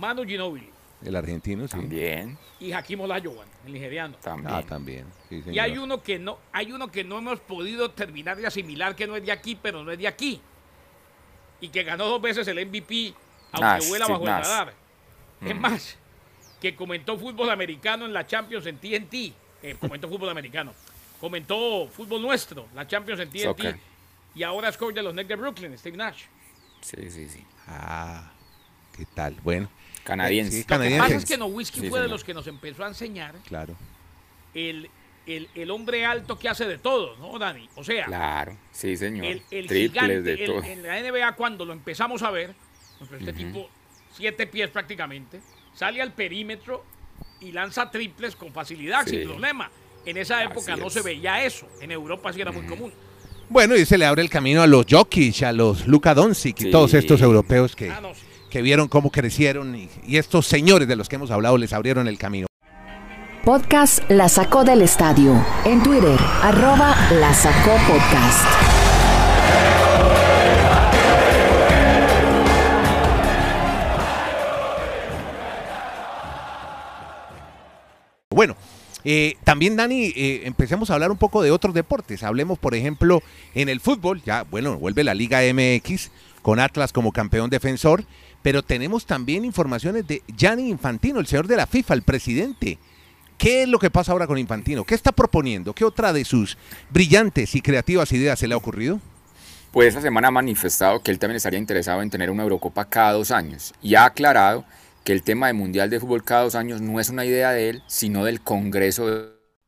Manu 0.00 0.24
Ginobili. 0.24 0.70
El 1.04 1.16
argentino, 1.16 1.66
sí. 1.66 1.76
También. 1.76 2.38
Y 2.60 2.72
Hakim 2.72 3.00
Olajuwon, 3.00 3.46
el 3.66 3.72
nigeriano. 3.72 4.16
También. 4.22 4.54
Ah, 4.54 4.62
también. 4.62 5.06
y 5.30 5.58
hay 5.58 5.76
uno 5.76 6.02
que 6.02 6.18
no, 6.18 6.38
hay 6.50 6.72
uno 6.72 6.90
que 6.90 7.04
no 7.04 7.18
hemos 7.18 7.40
podido 7.40 7.90
terminar 7.90 8.38
de 8.38 8.46
asimilar 8.46 8.96
que 8.96 9.06
no 9.06 9.16
es 9.16 9.24
de 9.24 9.32
aquí, 9.32 9.58
pero 9.60 9.84
no 9.84 9.92
es 9.92 9.98
de 9.98 10.08
aquí. 10.08 10.40
Y 11.64 11.68
que 11.68 11.82
ganó 11.82 12.04
dos 12.04 12.20
veces 12.20 12.46
el 12.48 12.66
MVP, 12.66 13.14
aunque 13.52 13.86
vuela 13.86 14.06
bajo 14.06 14.22
el 14.22 14.28
radar. 14.28 14.74
Es 15.40 15.54
mm. 15.54 15.58
más, 15.58 15.96
que 16.60 16.76
comentó 16.76 17.18
fútbol 17.18 17.48
americano 17.48 18.04
en 18.04 18.12
la 18.12 18.26
Champions 18.26 18.66
en 18.66 18.76
TNT. 18.76 19.14
Eh, 19.62 19.76
comentó 19.80 20.08
fútbol 20.08 20.28
americano. 20.28 20.74
Comentó 21.18 21.88
fútbol 21.88 22.20
nuestro, 22.20 22.68
la 22.74 22.86
Champions 22.86 23.20
en 23.20 23.30
TNT. 23.30 23.80
Y 24.34 24.42
ahora 24.42 24.68
es 24.68 24.76
coach 24.76 24.94
de 24.94 25.02
los 25.02 25.14
Nets 25.14 25.28
de 25.28 25.36
Brooklyn, 25.36 25.78
Steve 25.78 25.96
Nash. 25.96 26.24
Sí, 26.82 27.10
sí, 27.10 27.30
sí. 27.30 27.42
Ah, 27.66 28.30
¿qué 28.94 29.06
tal? 29.06 29.34
Bueno. 29.42 29.70
Canadiense. 30.02 30.66
Lo 30.68 30.80
que 30.80 30.98
pasa 30.98 31.14
es 31.14 31.24
que 31.24 31.38
Nowitzki 31.38 31.88
fue 31.88 32.02
de 32.02 32.08
los 32.08 32.22
que 32.22 32.34
nos 32.34 32.46
empezó 32.46 32.84
a 32.84 32.88
enseñar 32.88 33.36
claro. 33.46 33.74
el, 34.52 34.90
el, 35.26 35.70
hombre 35.70 36.04
alto 36.04 36.38
que 36.38 36.48
hace 36.48 36.66
de 36.66 36.78
todo, 36.78 37.16
¿no, 37.16 37.38
Dani? 37.38 37.68
O 37.76 37.84
sea, 37.84 38.06
claro, 38.06 38.56
sí, 38.72 38.96
señor. 38.96 39.40
El, 39.50 39.68
gigante, 39.68 40.22
de 40.22 40.36
todo. 40.38 40.62
En 40.62 40.82
la 40.82 41.00
NBA, 41.00 41.34
cuando 41.36 41.64
lo 41.64 41.72
empezamos 41.72 42.22
a 42.22 42.30
ver, 42.30 42.54
este 43.18 43.32
tipo, 43.32 43.68
siete 44.12 44.46
pies 44.46 44.70
prácticamente, 44.70 45.40
sale 45.74 46.02
al 46.02 46.12
perímetro 46.12 46.84
y 47.40 47.52
lanza 47.52 47.90
triples 47.90 48.36
con 48.36 48.52
facilidad, 48.52 49.06
sin 49.06 49.24
problema. 49.24 49.70
En 50.04 50.18
esa 50.18 50.42
época 50.42 50.76
no 50.76 50.90
se 50.90 51.00
veía 51.00 51.44
eso. 51.44 51.66
En 51.80 51.90
Europa 51.90 52.32
sí 52.32 52.40
era 52.40 52.52
muy 52.52 52.66
común. 52.66 52.92
Bueno, 53.48 53.76
y 53.76 53.84
se 53.84 53.98
le 53.98 54.06
abre 54.06 54.22
el 54.22 54.30
camino 54.30 54.62
a 54.62 54.66
los 54.66 54.86
Jokic, 54.88 55.42
a 55.42 55.52
los 55.52 55.86
Luka 55.86 56.14
Doncic 56.14 56.62
y 56.62 56.70
todos 56.70 56.94
estos 56.94 57.20
europeos 57.20 57.76
que, 57.76 57.90
ah, 57.90 58.00
que 58.50 58.62
vieron 58.62 58.88
cómo 58.88 59.10
crecieron 59.10 59.74
y, 59.76 59.88
y 60.06 60.16
estos 60.16 60.46
señores 60.46 60.88
de 60.88 60.96
los 60.96 61.08
que 61.08 61.16
hemos 61.16 61.30
hablado 61.30 61.58
les 61.58 61.72
abrieron 61.72 62.08
el 62.08 62.18
camino. 62.18 62.46
Podcast 63.44 64.00
La 64.08 64.30
Sacó 64.30 64.64
del 64.64 64.80
Estadio. 64.80 65.44
En 65.66 65.82
Twitter, 65.82 66.18
arroba 66.40 66.96
La 67.20 67.34
Sacó 67.34 67.72
Podcast. 67.86 68.46
Bueno, 78.30 78.56
eh, 79.04 79.34
también, 79.44 79.76
Dani, 79.76 80.06
eh, 80.16 80.42
empecemos 80.46 80.88
a 80.88 80.94
hablar 80.94 81.10
un 81.10 81.18
poco 81.18 81.42
de 81.42 81.50
otros 81.50 81.74
deportes. 81.74 82.22
Hablemos, 82.22 82.58
por 82.58 82.74
ejemplo, 82.74 83.22
en 83.54 83.68
el 83.68 83.80
fútbol. 83.80 84.22
Ya, 84.24 84.44
bueno, 84.44 84.78
vuelve 84.78 85.04
la 85.04 85.12
Liga 85.12 85.40
MX 85.42 86.10
con 86.40 86.60
Atlas 86.60 86.94
como 86.94 87.12
campeón 87.12 87.50
defensor 87.50 88.04
pero 88.44 88.62
tenemos 88.62 89.06
también 89.06 89.46
informaciones 89.46 90.06
de 90.06 90.22
Gianni 90.36 90.68
Infantino, 90.68 91.18
el 91.18 91.26
señor 91.26 91.46
de 91.46 91.56
la 91.56 91.66
FIFA, 91.66 91.94
el 91.94 92.02
presidente. 92.02 92.78
¿Qué 93.38 93.62
es 93.62 93.68
lo 93.68 93.78
que 93.78 93.90
pasa 93.90 94.12
ahora 94.12 94.26
con 94.26 94.38
Infantino? 94.38 94.84
¿Qué 94.84 94.94
está 94.94 95.12
proponiendo? 95.12 95.74
¿Qué 95.74 95.84
otra 95.84 96.12
de 96.12 96.24
sus 96.24 96.56
brillantes 96.90 97.54
y 97.54 97.60
creativas 97.60 98.12
ideas 98.12 98.38
se 98.38 98.48
le 98.48 98.54
ha 98.54 98.56
ocurrido? 98.56 99.00
Pues 99.72 99.88
esta 99.88 100.00
semana 100.00 100.28
ha 100.28 100.30
manifestado 100.30 101.02
que 101.02 101.10
él 101.10 101.18
también 101.18 101.36
estaría 101.36 101.58
interesado 101.58 102.00
en 102.00 102.10
tener 102.10 102.30
una 102.30 102.44
Eurocopa 102.44 102.84
cada 102.84 103.12
dos 103.12 103.32
años 103.32 103.74
y 103.82 103.96
ha 103.96 104.04
aclarado 104.04 104.64
que 105.02 105.12
el 105.12 105.22
tema 105.22 105.48
de 105.48 105.52
Mundial 105.52 105.90
de 105.90 106.00
Fútbol 106.00 106.24
cada 106.24 106.42
dos 106.42 106.54
años 106.54 106.80
no 106.80 107.00
es 107.00 107.08
una 107.08 107.24
idea 107.24 107.50
de 107.50 107.70
él, 107.70 107.82
sino 107.88 108.24
del 108.24 108.40
Congreso 108.40 109.06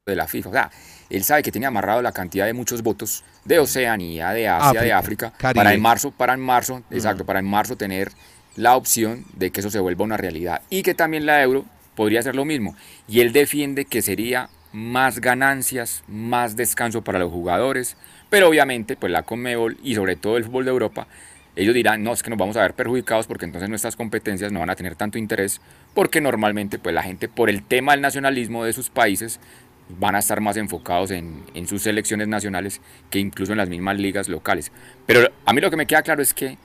de 0.07 0.17
la 0.17 0.29
FIFA. 0.29 0.49
O 0.49 0.53
sea, 0.53 0.71
él 1.11 1.25
sabe 1.25 1.43
que 1.43 1.53
tiene 1.53 1.67
amarrado 1.67 2.03
la 2.03 2.13
cantidad 2.13 2.47
de 2.47 2.53
muchos 2.53 2.83
votos 2.83 3.25
de 3.45 3.59
Oceanía, 3.59 4.31
de 4.31 4.49
Asia, 4.49 4.81
de 4.81 4.93
África, 4.93 5.33
para 5.39 5.75
en 5.75 5.81
marzo, 5.81 6.13
para 6.13 6.35
en 6.35 6.41
marzo, 6.41 6.83
exacto, 6.91 7.27
para 7.27 7.41
en 7.41 7.47
marzo 7.47 7.77
tener 7.77 8.13
la 8.55 8.77
opción 8.77 9.25
de 9.35 9.51
que 9.51 9.61
eso 9.61 9.71
se 9.71 9.79
vuelva 9.79 10.05
una 10.05 10.17
realidad 10.17 10.63
y 10.71 10.83
que 10.83 10.95
también 10.95 11.27
la 11.27 11.43
euro 11.43 11.65
podría 11.97 12.23
ser 12.23 12.37
lo 12.37 12.45
mismo. 12.45 12.77
Y 13.09 13.21
él 13.21 13.33
defiende 13.33 13.85
que 13.87 14.03
sería 14.03 14.49
más 14.73 15.21
ganancias, 15.21 16.05
más 16.07 16.55
descanso 16.55 17.03
para 17.03 17.19
los 17.19 17.33
jugadores, 17.33 17.97
pero 18.31 18.49
obviamente 18.49 18.97
pues 18.97 19.11
la 19.11 19.23
Conmebol 19.23 19.79
y 19.83 19.95
sobre 19.95 20.15
todo 20.17 20.37
el 20.37 20.45
fútbol 20.45 20.67
de 20.67 20.71
Europa, 20.71 21.09
ellos 21.57 21.75
dirán, 21.75 22.05
no, 22.05 22.13
es 22.13 22.23
que 22.23 22.29
nos 22.29 22.39
vamos 22.39 22.57
a 22.59 22.61
ver 22.61 22.75
perjudicados 22.75 23.27
porque 23.27 23.47
entonces 23.47 23.71
nuestras 23.71 23.97
competencias 23.97 24.53
no 24.53 24.61
van 24.61 24.69
a 24.69 24.77
tener 24.77 24.95
tanto 24.95 25.17
interés, 25.17 25.61
porque 25.95 26.21
normalmente 26.21 26.79
pues 26.79 26.95
la 26.95 27.03
gente 27.03 27.29
por 27.29 27.49
el 27.49 27.63
tema 27.63 27.93
del 27.93 28.03
nacionalismo 28.03 28.65
de 28.65 28.75
sus 28.75 28.91
países 28.91 29.41
van 29.89 30.15
a 30.17 30.19
estar 30.19 30.41
más 30.41 30.59
enfocados 30.59 31.11
en, 31.13 31.45
en 31.55 31.67
sus 31.67 31.83
selecciones 31.83 32.29
nacionales 32.29 32.83
que 33.09 33.19
incluso 33.19 33.53
en 33.53 33.59
las 33.59 33.71
mismas 33.71 33.99
ligas 33.99 34.29
locales. 34.29 34.71
Pero 35.07 35.31
a 35.47 35.53
mí 35.55 35.61
lo 35.63 35.71
que 35.71 35.77
me 35.77 35.87
queda 35.87 36.03
claro 36.03 36.21
es 36.21 36.35
que 36.35 36.59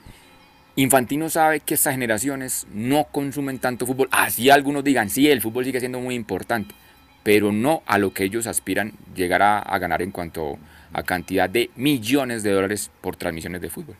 Infantino 0.74 1.28
sabe 1.28 1.60
que 1.60 1.74
estas 1.74 1.92
generaciones 1.92 2.66
no 2.72 3.04
consumen 3.04 3.58
tanto 3.58 3.86
fútbol. 3.86 4.08
Así 4.10 4.48
algunos 4.48 4.82
digan, 4.82 5.10
sí, 5.10 5.28
el 5.28 5.42
fútbol 5.42 5.66
sigue 5.66 5.80
siendo 5.80 6.00
muy 6.00 6.14
importante, 6.14 6.74
pero 7.22 7.52
no 7.52 7.82
a 7.86 7.98
lo 7.98 8.14
que 8.14 8.24
ellos 8.24 8.46
aspiran 8.46 8.92
llegar 9.14 9.42
a, 9.42 9.78
ganar 9.78 10.00
en 10.00 10.12
cuanto 10.12 10.58
a 10.94 11.02
cantidad 11.02 11.50
de 11.50 11.70
millones 11.76 12.42
de 12.42 12.52
dólares 12.52 12.90
por 13.02 13.16
transmisiones 13.16 13.60
de 13.60 13.68
fútbol. 13.68 13.96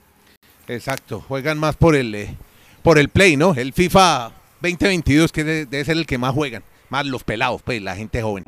Exacto, 0.66 1.20
juegan 1.20 1.58
más 1.58 1.76
por 1.76 1.94
el, 1.94 2.14
eh, 2.14 2.34
por 2.82 2.98
el 2.98 3.10
play, 3.10 3.36
¿no? 3.36 3.52
El 3.54 3.74
FIFA 3.74 4.32
2022 4.62 5.30
que 5.30 5.44
debe 5.44 5.84
ser 5.84 5.98
el 5.98 6.06
que 6.06 6.16
más 6.16 6.32
juegan, 6.32 6.62
más 6.88 7.04
los 7.04 7.22
pelados, 7.22 7.60
pues, 7.62 7.82
la 7.82 7.96
gente 7.96 8.22
joven. 8.22 8.44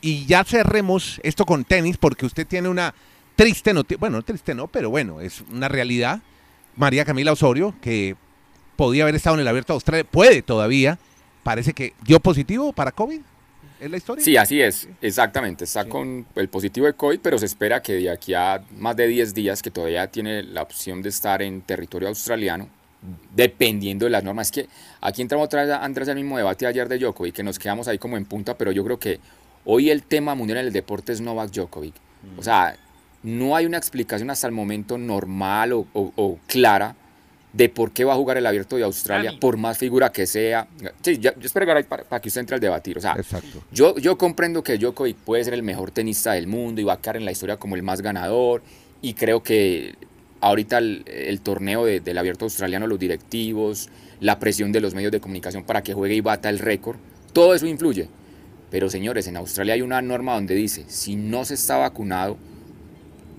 Y 0.00 0.26
ya 0.26 0.42
cerremos 0.42 1.20
esto 1.22 1.46
con 1.46 1.64
tenis 1.64 1.96
porque 1.96 2.26
usted 2.26 2.44
tiene 2.44 2.68
una 2.68 2.92
triste 3.36 3.72
noticia, 3.72 3.98
bueno, 3.98 4.22
triste 4.22 4.54
no, 4.54 4.66
pero 4.68 4.90
bueno, 4.90 5.20
es 5.20 5.42
una 5.52 5.68
realidad. 5.68 6.20
María 6.76 7.04
Camila 7.04 7.32
Osorio, 7.32 7.74
que 7.80 8.16
podía 8.76 9.02
haber 9.02 9.14
estado 9.14 9.36
en 9.36 9.40
el 9.40 9.48
Abierto 9.48 9.72
de 9.72 9.76
Australia, 9.76 10.04
puede 10.10 10.42
todavía, 10.42 10.98
parece 11.42 11.72
que 11.72 11.92
dio 12.02 12.20
positivo 12.20 12.72
para 12.72 12.92
COVID. 12.92 13.20
¿Es 13.80 13.90
la 13.90 13.96
historia? 13.96 14.24
Sí, 14.24 14.36
así 14.36 14.60
es, 14.60 14.88
exactamente. 15.00 15.64
Está 15.64 15.86
con 15.86 16.24
el 16.36 16.48
positivo 16.48 16.86
de 16.86 16.94
COVID, 16.94 17.18
pero 17.20 17.36
se 17.36 17.46
espera 17.46 17.82
que 17.82 17.94
de 17.94 18.10
aquí 18.10 18.32
a 18.32 18.62
más 18.78 18.94
de 18.94 19.08
10 19.08 19.34
días, 19.34 19.60
que 19.60 19.72
todavía 19.72 20.06
tiene 20.06 20.44
la 20.44 20.62
opción 20.62 21.02
de 21.02 21.08
estar 21.08 21.42
en 21.42 21.62
territorio 21.62 22.08
australiano, 22.08 22.68
dependiendo 23.34 24.04
de 24.04 24.10
las 24.10 24.22
normas. 24.22 24.48
Es 24.48 24.52
que 24.52 24.68
aquí 25.00 25.20
entramos 25.20 25.46
otra 25.46 25.64
vez, 25.64 25.74
Andrés, 25.74 26.06
el 26.06 26.14
mismo 26.14 26.36
debate 26.36 26.64
ayer 26.64 26.88
de 26.88 26.98
Djokovic, 26.98 27.34
que 27.34 27.42
nos 27.42 27.58
quedamos 27.58 27.88
ahí 27.88 27.98
como 27.98 28.16
en 28.16 28.24
punta, 28.24 28.56
pero 28.56 28.70
yo 28.70 28.84
creo 28.84 29.00
que 29.00 29.18
hoy 29.64 29.90
el 29.90 30.04
tema 30.04 30.36
mundial 30.36 30.60
en 30.60 30.66
el 30.66 30.72
deporte 30.72 31.12
es 31.12 31.20
Novak 31.20 31.50
Djokovic. 31.50 31.94
O 32.38 32.42
sea, 32.42 32.76
no 33.22 33.56
hay 33.56 33.66
una 33.66 33.78
explicación 33.78 34.30
hasta 34.30 34.46
el 34.46 34.52
momento 34.52 34.98
normal 34.98 35.72
o, 35.72 36.38
clara 36.46 36.96
de 37.52 37.68
por 37.68 37.92
qué 37.92 38.04
va 38.04 38.14
a 38.14 38.16
jugar 38.16 38.38
el 38.38 38.46
abierto 38.46 38.76
de 38.76 38.84
Australia, 38.84 39.34
por 39.38 39.58
más 39.58 39.76
figura 39.76 40.10
que 40.10 40.26
sea. 40.26 40.66
Sí, 41.02 41.18
yo, 41.18 41.32
espero 41.42 41.66
para, 41.66 41.82
para, 41.82 42.20
que 42.20 42.28
usted 42.28 42.40
entre 42.40 42.54
al 42.54 42.60
debatir. 42.60 42.96
O 42.96 43.00
sea, 43.00 43.14
Yo, 43.70 43.96
yo 43.98 44.16
comprendo 44.16 44.62
que 44.62 44.78
Djokovic 44.78 45.16
puede 45.16 45.44
ser 45.44 45.54
el 45.54 45.62
mejor 45.62 45.90
tenista 45.90 46.32
del 46.32 46.46
mundo 46.46 46.80
y 46.80 46.84
va 46.84 46.94
a 46.94 47.00
quedar 47.00 47.18
en 47.18 47.26
la 47.26 47.32
historia 47.32 47.58
como 47.58 47.76
el 47.76 47.82
más 47.82 48.00
ganador. 48.00 48.62
Y 49.02 49.14
creo 49.14 49.42
que 49.42 49.96
ahorita 50.40 50.78
el, 50.78 51.40
torneo 51.42 51.84
del 51.84 52.18
abierto 52.18 52.46
australiano, 52.46 52.86
los 52.86 52.98
directivos, 52.98 53.90
la 54.20 54.38
presión 54.38 54.72
de 54.72 54.80
los 54.80 54.94
medios 54.94 55.12
de 55.12 55.20
comunicación 55.20 55.64
para 55.64 55.82
que 55.82 55.94
juegue 55.94 56.14
y 56.14 56.20
bata 56.20 56.48
el 56.48 56.58
récord, 56.58 56.96
todo 57.32 57.54
eso 57.54 57.66
influye. 57.66 58.08
Pero 58.70 58.88
señores, 58.88 59.26
en 59.26 59.36
Australia 59.36 59.74
hay 59.74 59.82
una 59.82 60.00
norma 60.00 60.34
donde 60.34 60.54
dice, 60.54 60.84
si 60.88 61.14
no 61.14 61.44
se 61.44 61.54
está 61.54 61.76
vacunado, 61.76 62.38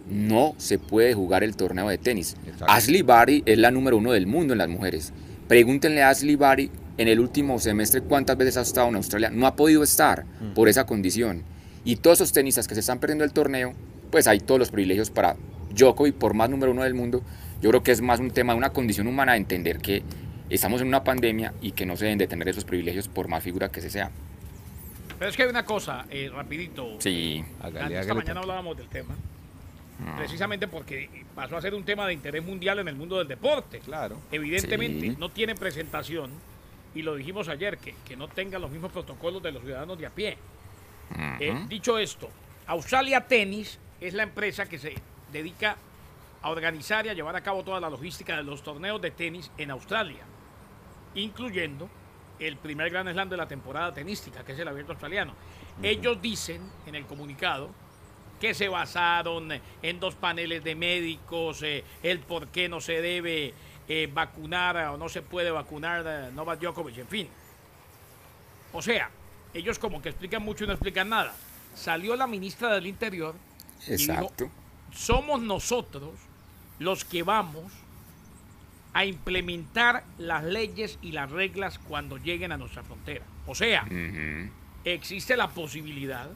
no 0.10 0.56
se 0.58 0.80
puede 0.80 1.14
jugar 1.14 1.44
el 1.44 1.56
torneo 1.56 1.90
de 1.90 1.98
tenis. 1.98 2.36
Ashley 2.68 3.02
Barry 3.02 3.44
es 3.46 3.58
la 3.58 3.72
número 3.72 3.98
uno 3.98 4.12
del 4.12 4.28
mundo 4.28 4.54
en 4.54 4.60
las 4.60 4.70
mujeres. 4.70 5.14
Pregúntenle 5.48 6.04
a 6.04 6.10
Ashley 6.10 6.36
Barry 6.36 6.72
en 6.98 7.08
el 7.08 7.20
último 7.20 7.60
semestre 7.60 8.02
cuántas 8.02 8.38
veces 8.38 8.58
ha 8.58 8.62
estado 8.62 8.88
en 8.90 8.96
Australia. 8.96 9.30
No 9.30 9.48
ha 9.48 9.56
podido 9.56 9.84
estar 9.84 10.26
mm. 10.26 10.54
por 10.54 10.70
esa 10.70 10.86
condición. 10.86 11.44
Y 11.86 11.98
todos 11.98 12.20
esos 12.20 12.34
tenistas 12.34 12.68
que 12.68 12.76
se 12.76 12.82
están 12.82 13.00
perdiendo 13.00 13.24
el 13.24 13.34
torneo, 13.34 13.74
pues 14.12 14.28
hay 14.28 14.40
todos 14.40 14.60
los 14.60 14.72
privilegios 14.72 15.10
para 15.10 15.36
Djokovic 15.76 16.16
por 16.16 16.34
más 16.34 16.50
número 16.50 16.72
uno 16.72 16.84
del 16.84 16.94
mundo. 16.94 17.24
Yo 17.62 17.70
creo 17.70 17.84
que 17.84 17.92
es 17.92 18.02
más 18.02 18.20
un 18.20 18.32
tema 18.32 18.54
de 18.54 18.58
una 18.58 18.72
condición 18.72 19.08
humana 19.08 19.34
de 19.34 19.40
entender 19.40 19.80
que 19.80 20.04
estamos 20.50 20.82
en 20.82 20.88
una 20.88 21.04
pandemia 21.04 21.54
y 21.62 21.72
que 21.72 21.86
no 21.86 21.98
se 21.98 22.06
deben 22.06 22.20
de 22.20 22.28
tener 22.28 22.48
esos 22.48 22.66
privilegios 22.66 23.08
por 23.08 23.28
más 23.28 23.44
figura 23.44 23.70
que 23.70 23.82
se 23.82 23.90
sea. 23.90 24.12
Pero 25.18 25.30
es 25.30 25.38
que 25.38 25.44
hay 25.44 25.50
una 25.50 25.66
cosa, 25.66 26.06
eh, 26.10 26.30
rapidito. 26.34 27.00
Sí. 27.00 27.44
esta 27.64 28.14
mañana 28.14 28.42
hablábamos 28.42 28.78
del 28.78 28.88
tema. 28.90 29.16
Precisamente 30.18 30.68
porque 30.68 31.10
pasó 31.36 31.58
a 31.58 31.62
ser 31.62 31.74
un 31.74 31.84
tema 31.84 32.06
de 32.08 32.14
interés 32.14 32.44
mundial 32.44 32.80
en 32.80 32.88
el 32.88 32.96
mundo 32.96 33.18
del 33.18 33.28
deporte. 33.28 33.80
Claro. 33.80 34.20
Evidentemente 34.32 35.16
no 35.18 35.30
tiene 35.30 35.56
presentación 35.56 36.32
y 36.96 37.02
lo 37.02 37.16
dijimos 37.16 37.48
ayer, 37.50 37.78
que, 37.78 37.96
que 38.06 38.16
no 38.16 38.28
tenga 38.28 38.60
los 38.60 38.70
mismos 38.70 38.92
protocolos 38.92 39.42
de 39.42 39.52
los 39.52 39.64
ciudadanos 39.64 39.98
de 39.98 40.06
a 40.06 40.10
pie. 40.10 40.38
Eh, 41.40 41.66
dicho 41.68 41.98
esto, 41.98 42.30
Australia 42.68 43.22
Tennis 43.22 43.80
es 44.00 44.14
la 44.14 44.24
empresa 44.24 44.68
que 44.68 44.78
se 44.78 44.96
dedica 45.32 45.78
a 46.42 46.50
organizar 46.50 47.06
y 47.06 47.10
a 47.10 47.14
llevar 47.14 47.36
a 47.36 47.42
cabo 47.42 47.64
toda 47.64 47.80
la 47.80 47.90
logística 47.90 48.38
de 48.38 48.44
los 48.44 48.64
torneos 48.64 49.02
de 49.02 49.12
tenis 49.12 49.52
en 49.58 49.72
Australia, 49.72 50.24
incluyendo 51.16 51.90
el 52.40 52.58
primer 52.58 52.90
Gran 52.90 53.08
Slam 53.12 53.30
de 53.30 53.38
la 53.38 53.48
temporada 53.48 53.94
tenística, 53.94 54.44
que 54.44 54.54
es 54.54 54.60
el 54.60 54.68
abierto 54.68 54.92
australiano. 54.92 55.34
Ellos 55.82 56.22
dicen 56.22 56.62
en 56.86 56.96
el 56.96 57.06
comunicado 57.06 57.70
que 58.44 58.54
se 58.54 58.68
basaron 58.68 59.48
en 59.82 60.00
dos 60.02 60.16
paneles 60.16 60.66
de 60.66 60.76
médicos, 60.76 61.64
eh, 61.64 61.82
el 62.04 62.20
por 62.20 62.50
qué 62.50 62.68
no 62.68 62.82
se 62.82 63.00
debe 63.02 63.54
eh, 63.88 64.10
vacunar 64.14 64.76
o 64.90 64.98
no 64.98 65.08
se 65.08 65.22
puede 65.22 65.50
vacunar 65.50 66.06
a 66.06 66.30
Novak 66.30 66.60
Djokovic, 66.60 66.98
en 66.98 67.08
fin. 67.08 67.30
O 68.74 68.82
sea, 68.82 69.10
ellos 69.54 69.80
como 69.80 70.02
que 70.02 70.10
explican 70.10 70.44
mucho 70.44 70.66
y 70.66 70.68
no 70.68 70.74
explican 70.74 71.08
nada. 71.08 71.34
Salió 71.74 72.18
la 72.18 72.28
ministra 72.28 72.74
del 72.76 72.86
Interior 72.86 73.34
Exacto. 73.88 74.52
somos 74.94 75.42
nosotros 75.42 76.12
los 76.80 77.06
que 77.06 77.24
vamos 77.24 77.72
a 78.92 79.06
implementar 79.06 80.04
las 80.18 80.44
leyes 80.44 81.00
y 81.02 81.14
las 81.14 81.32
reglas 81.32 81.80
cuando 81.80 82.18
lleguen 82.18 82.52
a 82.52 82.58
nuestra 82.58 82.84
frontera. 82.84 83.24
O 83.48 83.56
sea, 83.56 83.86
existe 84.84 85.38
la 85.38 85.48
posibilidad 85.48 86.30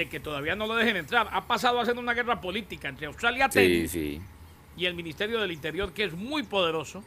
de 0.00 0.08
que 0.08 0.18
todavía 0.18 0.54
no 0.56 0.66
lo 0.66 0.76
dejen 0.76 0.96
entrar. 0.96 1.28
Ha 1.30 1.46
pasado 1.46 1.78
a 1.78 1.84
ser 1.84 1.98
una 1.98 2.14
guerra 2.14 2.40
política 2.40 2.88
entre 2.88 3.06
Australia 3.06 3.50
y 3.54 4.86
el 4.86 4.94
Ministerio 4.94 5.38
del 5.40 5.52
Interior, 5.52 5.92
que 5.92 6.04
es 6.04 6.14
muy 6.14 6.42
poderoso 6.42 7.04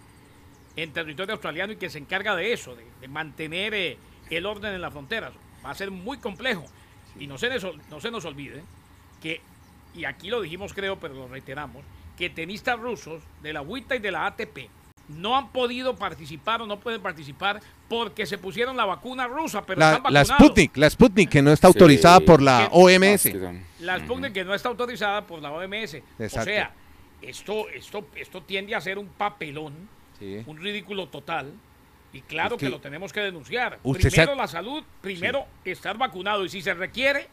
en 0.75 0.93
territorio 0.93 1.33
australiano 1.33 1.73
y 1.73 1.77
que 1.77 1.89
se 1.89 1.97
encarga 1.97 2.35
de 2.35 2.53
eso, 2.53 2.75
de, 2.75 3.07
mantener 3.07 3.73
eh, 3.73 3.97
el 4.29 4.45
orden 4.45 4.75
en 4.75 4.81
las 4.81 4.93
fronteras. 4.93 5.33
Va 5.65 5.71
a 5.71 5.75
ser 5.75 5.89
muy 5.89 6.19
complejo. 6.19 6.65
Y 7.19 7.25
no 7.25 7.39
se, 7.39 7.49
no 7.89 7.99
se 7.99 8.11
nos 8.11 8.25
olvide 8.25 8.63
que, 9.19 9.41
y 9.95 10.05
aquí 10.05 10.29
lo 10.29 10.41
dijimos 10.41 10.71
creo, 10.73 10.99
pero 10.99 11.15
lo 11.15 11.27
reiteramos, 11.27 11.83
que 12.15 12.29
tenistas 12.29 12.79
rusos 12.79 13.23
de 13.41 13.53
la 13.53 13.63
WITA 13.63 13.95
y 13.95 13.99
de 13.99 14.11
la 14.11 14.27
ATP 14.27 14.69
no 15.07 15.37
han 15.37 15.49
podido 15.49 15.95
participar 15.95 16.61
o 16.61 16.67
no 16.67 16.79
pueden 16.79 17.01
participar 17.01 17.61
porque 17.89 18.25
se 18.25 18.37
pusieron 18.37 18.77
la 18.77 18.85
vacuna 18.85 19.27
rusa, 19.27 19.65
pero 19.65 19.79
la, 19.79 20.01
La 20.09 20.25
Sputnik, 20.25 20.77
la 20.77 20.89
Sputnik 20.89 21.29
que 21.29 21.41
no 21.41 21.51
está 21.51 21.67
autorizada 21.67 22.19
por 22.21 22.41
la 22.41 22.69
OMS. 22.71 23.29
La 23.79 23.99
Sputnik 23.99 24.33
que 24.33 24.43
no 24.43 24.53
está 24.53 24.69
autorizada 24.69 25.25
por 25.25 25.41
la 25.41 25.51
OMS. 25.51 25.97
O 26.19 26.29
sea, 26.29 26.71
esto, 27.21 27.69
esto, 27.69 28.07
esto 28.15 28.41
tiende 28.43 28.75
a 28.75 28.81
ser 28.81 28.97
un 28.97 29.07
papelón, 29.07 29.73
un 30.45 30.57
ridículo 30.57 31.07
total. 31.07 31.53
Y 32.13 32.21
claro 32.21 32.57
que, 32.57 32.69
lo 32.69 32.79
tenemos 32.79 33.11
que 33.11 33.21
denunciar. 33.21 33.79
Primero 33.79 34.35
la 34.35 34.47
salud, 34.47 34.83
primero 35.01 35.45
estar 35.65 35.97
vacunado 35.97 36.45
y 36.45 36.49
si 36.49 36.61
se 36.61 36.73
requiere, 36.73 37.27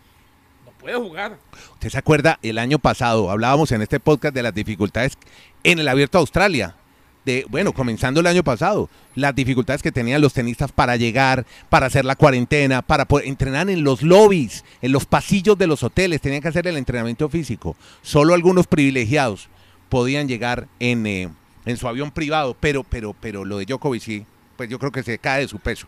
no 0.65 0.73
puede 0.73 0.97
jugar. 0.97 1.39
¿Usted 1.75 1.91
se 1.91 1.99
acuerda 1.99 2.39
el 2.43 2.57
año 2.57 2.79
pasado? 2.79 3.31
Hablábamos 3.31 3.73
en 3.73 3.83
este 3.83 4.01
podcast 4.01 4.35
de 4.35 4.43
las 4.43 4.55
dificultades 4.55 5.19
en 5.65 5.79
el 5.79 5.89
Abierto 5.89 6.17
Australia. 6.17 6.77
De, 7.25 7.45
bueno, 7.51 7.73
comenzando 7.73 8.21
el 8.21 8.27
año 8.27 8.43
pasado, 8.43 8.89
las 9.15 9.35
dificultades 9.35 9.83
que 9.83 9.93
tenían 9.93 10.23
los 10.23 10.33
tenistas 10.33 10.73
para 10.73 10.97
llegar, 10.97 11.45
para 11.69 11.87
hacer 11.87 12.05
la 12.05 12.17
cuarentena, 12.17 12.81
para 12.81 13.05
poder 13.05 13.29
entrenar 13.29 13.69
en 13.69 13.85
los 13.85 14.03
lobbies, 14.03 14.65
en 14.81 14.93
los 14.93 15.05
pasillos 15.05 15.59
de 15.59 15.67
los 15.67 15.83
hoteles, 15.83 16.21
tenían 16.21 16.41
que 16.41 16.49
hacer 16.49 16.67
el 16.67 16.79
entrenamiento 16.79 17.29
físico. 17.29 17.77
Solo 18.01 18.33
algunos 18.33 18.67
privilegiados 18.67 19.49
podían 19.91 20.29
llegar 20.29 20.67
en, 20.79 21.07
eh, 21.07 21.29
en 21.67 21.77
su 21.77 21.89
avión 21.89 22.11
privado, 22.11 22.57
pero, 22.59 22.85
pero, 22.85 23.15
pero 23.21 23.45
lo 23.45 23.59
de 23.59 23.67
Djokovic 23.67 24.03
sí, 24.03 24.25
pues 24.57 24.69
yo 24.71 24.79
creo 24.79 24.93
que 24.93 25.03
se 25.03 25.19
cae 25.19 25.43
de 25.43 25.49
su 25.49 25.59
peso. 25.59 25.87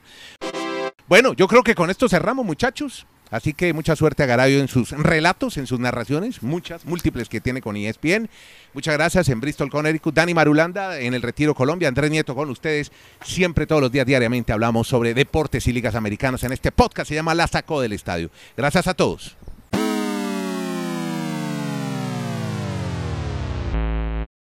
Bueno, 1.09 1.33
yo 1.35 1.49
creo 1.49 1.63
que 1.63 1.75
con 1.75 1.91
esto 1.91 2.09
cerramos, 2.09 2.45
muchachos. 2.45 3.07
Así 3.33 3.55
que 3.55 3.73
mucha 3.73 3.97
suerte 3.97 4.23
a 4.23 4.27
Garavio 4.27 4.61
en 4.61 4.69
sus 4.69 4.91
relatos, 4.91 5.57
en 5.57 5.67
sus 5.67 5.81
narraciones, 5.81 6.43
muchas, 6.43 6.85
múltiples 6.85 7.31
que 7.31 7.41
tiene 7.41 7.63
con 7.63 7.77
ESPN. 7.77 8.29
Muchas 8.75 8.95
gracias 8.95 9.31
en 9.31 9.41
Bristol, 9.41 9.71
Connecticut. 9.71 10.15
Dani 10.15 10.35
Marulanda 10.35 11.01
en 11.01 11.15
el 11.15 11.23
Retiro 11.23 11.55
Colombia. 11.55 11.89
Andrés 11.89 12.11
Nieto 12.11 12.35
con 12.35 12.51
ustedes. 12.51 12.93
Siempre, 13.25 13.67
todos 13.67 13.81
los 13.81 13.91
días, 13.91 14.05
diariamente, 14.05 14.53
hablamos 14.53 14.87
sobre 14.87 15.15
deportes 15.15 15.67
y 15.67 15.73
ligas 15.73 15.95
americanas 15.95 16.45
en 16.45 16.53
este 16.53 16.73
podcast. 16.73 17.09
Se 17.09 17.15
llama 17.15 17.35
La 17.35 17.47
Sacó 17.47 17.81
del 17.81 17.95
Estadio. 17.95 18.31
Gracias 18.55 18.87
a 18.87 18.93
todos. 18.93 19.35